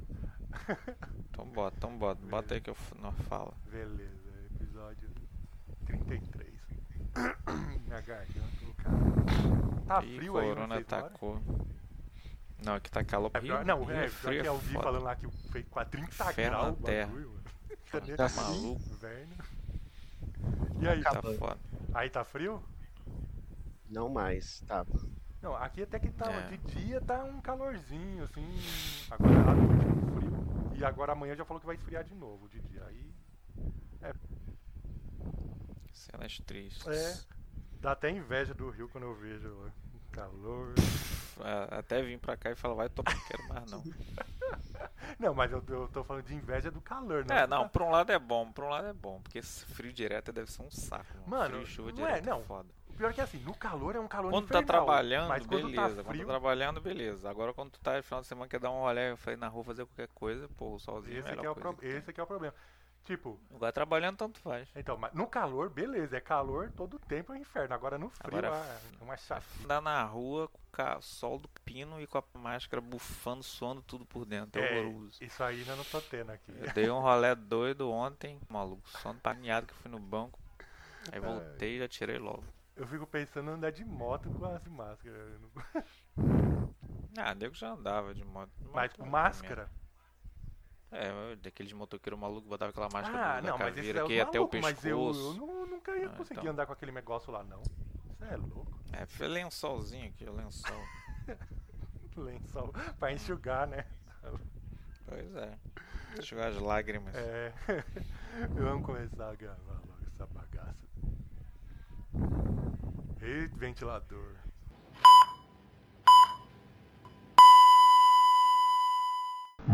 [1.30, 2.26] Então bota, então bota.
[2.26, 3.55] Bota aí que eu não falo.
[3.70, 5.11] Beleza, episódio
[5.86, 6.51] 33.
[7.86, 8.96] Minha garganta, cara.
[9.86, 11.40] Tá Ih, frio aí, não Corona atacou.
[12.64, 13.30] Não, aqui tá calor.
[13.34, 15.26] É pior, não, Ih, é, frio eu vi falando lá que
[15.70, 17.07] quase 30 Ferro graus na o terra.
[17.07, 17.40] bagulho, mano.
[17.90, 18.82] Tá tá maluco.
[18.90, 19.34] Inverno.
[20.80, 21.38] E aí, Tá Acabando.
[21.38, 21.59] foda.
[21.95, 22.62] aí tá frio?
[23.88, 24.86] Não mais, tá.
[25.43, 26.49] Não, aqui até que tá, É.
[26.49, 28.47] de dia tá um calorzinho, assim,
[29.11, 32.49] agora à noite um frio, e agora amanhã já falou que vai esfriar de novo
[32.49, 33.11] de dia, aí
[35.93, 36.86] Cenas tristes.
[36.86, 37.20] é,
[37.80, 39.70] dá até inveja do Rio quando eu vejo
[40.20, 40.74] calor.
[41.70, 43.82] Até vim pra cá e falar, vai tomar, não quero mais não.
[45.18, 47.40] Não, mas eu, eu tô falando de inveja do calor, né?
[47.42, 49.92] É, não, por um lado é bom, por um lado é bom, porque esse frio
[49.92, 51.04] direto deve ser um saco.
[51.26, 52.44] Mano, frio chuva não é, direto não.
[52.44, 52.68] foda.
[52.88, 55.46] O pior é que assim, no calor é um calor Quando tá infernal, trabalhando, mas
[55.46, 55.96] quando beleza.
[55.96, 57.28] tá Quando frio, tá trabalhando, beleza.
[57.28, 59.48] Agora quando tu tá no final de semana, quer dar um olé, eu falei na
[59.48, 62.20] rua fazer qualquer coisa, pô, o solzinho é esse, aqui é o pro- esse aqui
[62.20, 62.54] é o problema.
[63.05, 64.68] Tipo, Agora trabalhando, tanto faz.
[64.76, 67.74] então, mas no calor, beleza, é calor todo tempo é um inferno.
[67.74, 69.44] Agora no frio Agora ah, é uma chata.
[69.64, 74.05] Andar na rua com o sol do pino e com a máscara bufando, suando tudo
[74.07, 74.61] por dentro.
[74.61, 75.22] É É, horroroso.
[75.24, 76.53] isso aí ainda não tô tendo aqui.
[76.57, 80.38] Eu dei um rolé doido ontem, maluco, sono paneado que eu fui no banco.
[81.11, 82.44] Aí voltei e já tirei logo.
[82.76, 85.40] Eu fico pensando em andar de moto com as máscaras.
[86.16, 86.74] Não-
[87.18, 88.51] Ah, nego já andava de moto.
[88.72, 89.68] Mas com não, máscara?
[90.93, 94.41] É, daqueles motoqueiro maluco botava aquela máscara ah, não, mas é que ia maluco, até
[94.41, 94.74] o pescoço.
[94.74, 96.53] Mas eu, eu nunca ia ah, conseguir então.
[96.53, 97.62] andar com aquele negócio lá, não.
[97.62, 98.80] Você é louco.
[98.93, 100.82] É, foi lençolzinho aqui, lençol.
[102.16, 103.86] lençol, pra enxugar, né?
[105.07, 105.59] Pois é.
[106.18, 107.14] Enxugar as lágrimas.
[107.14, 107.53] É.
[108.55, 110.91] Vamos começar a gravar logo essa bagaça.
[113.22, 114.34] Eita, ventilador.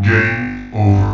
[0.03, 1.06] Game over.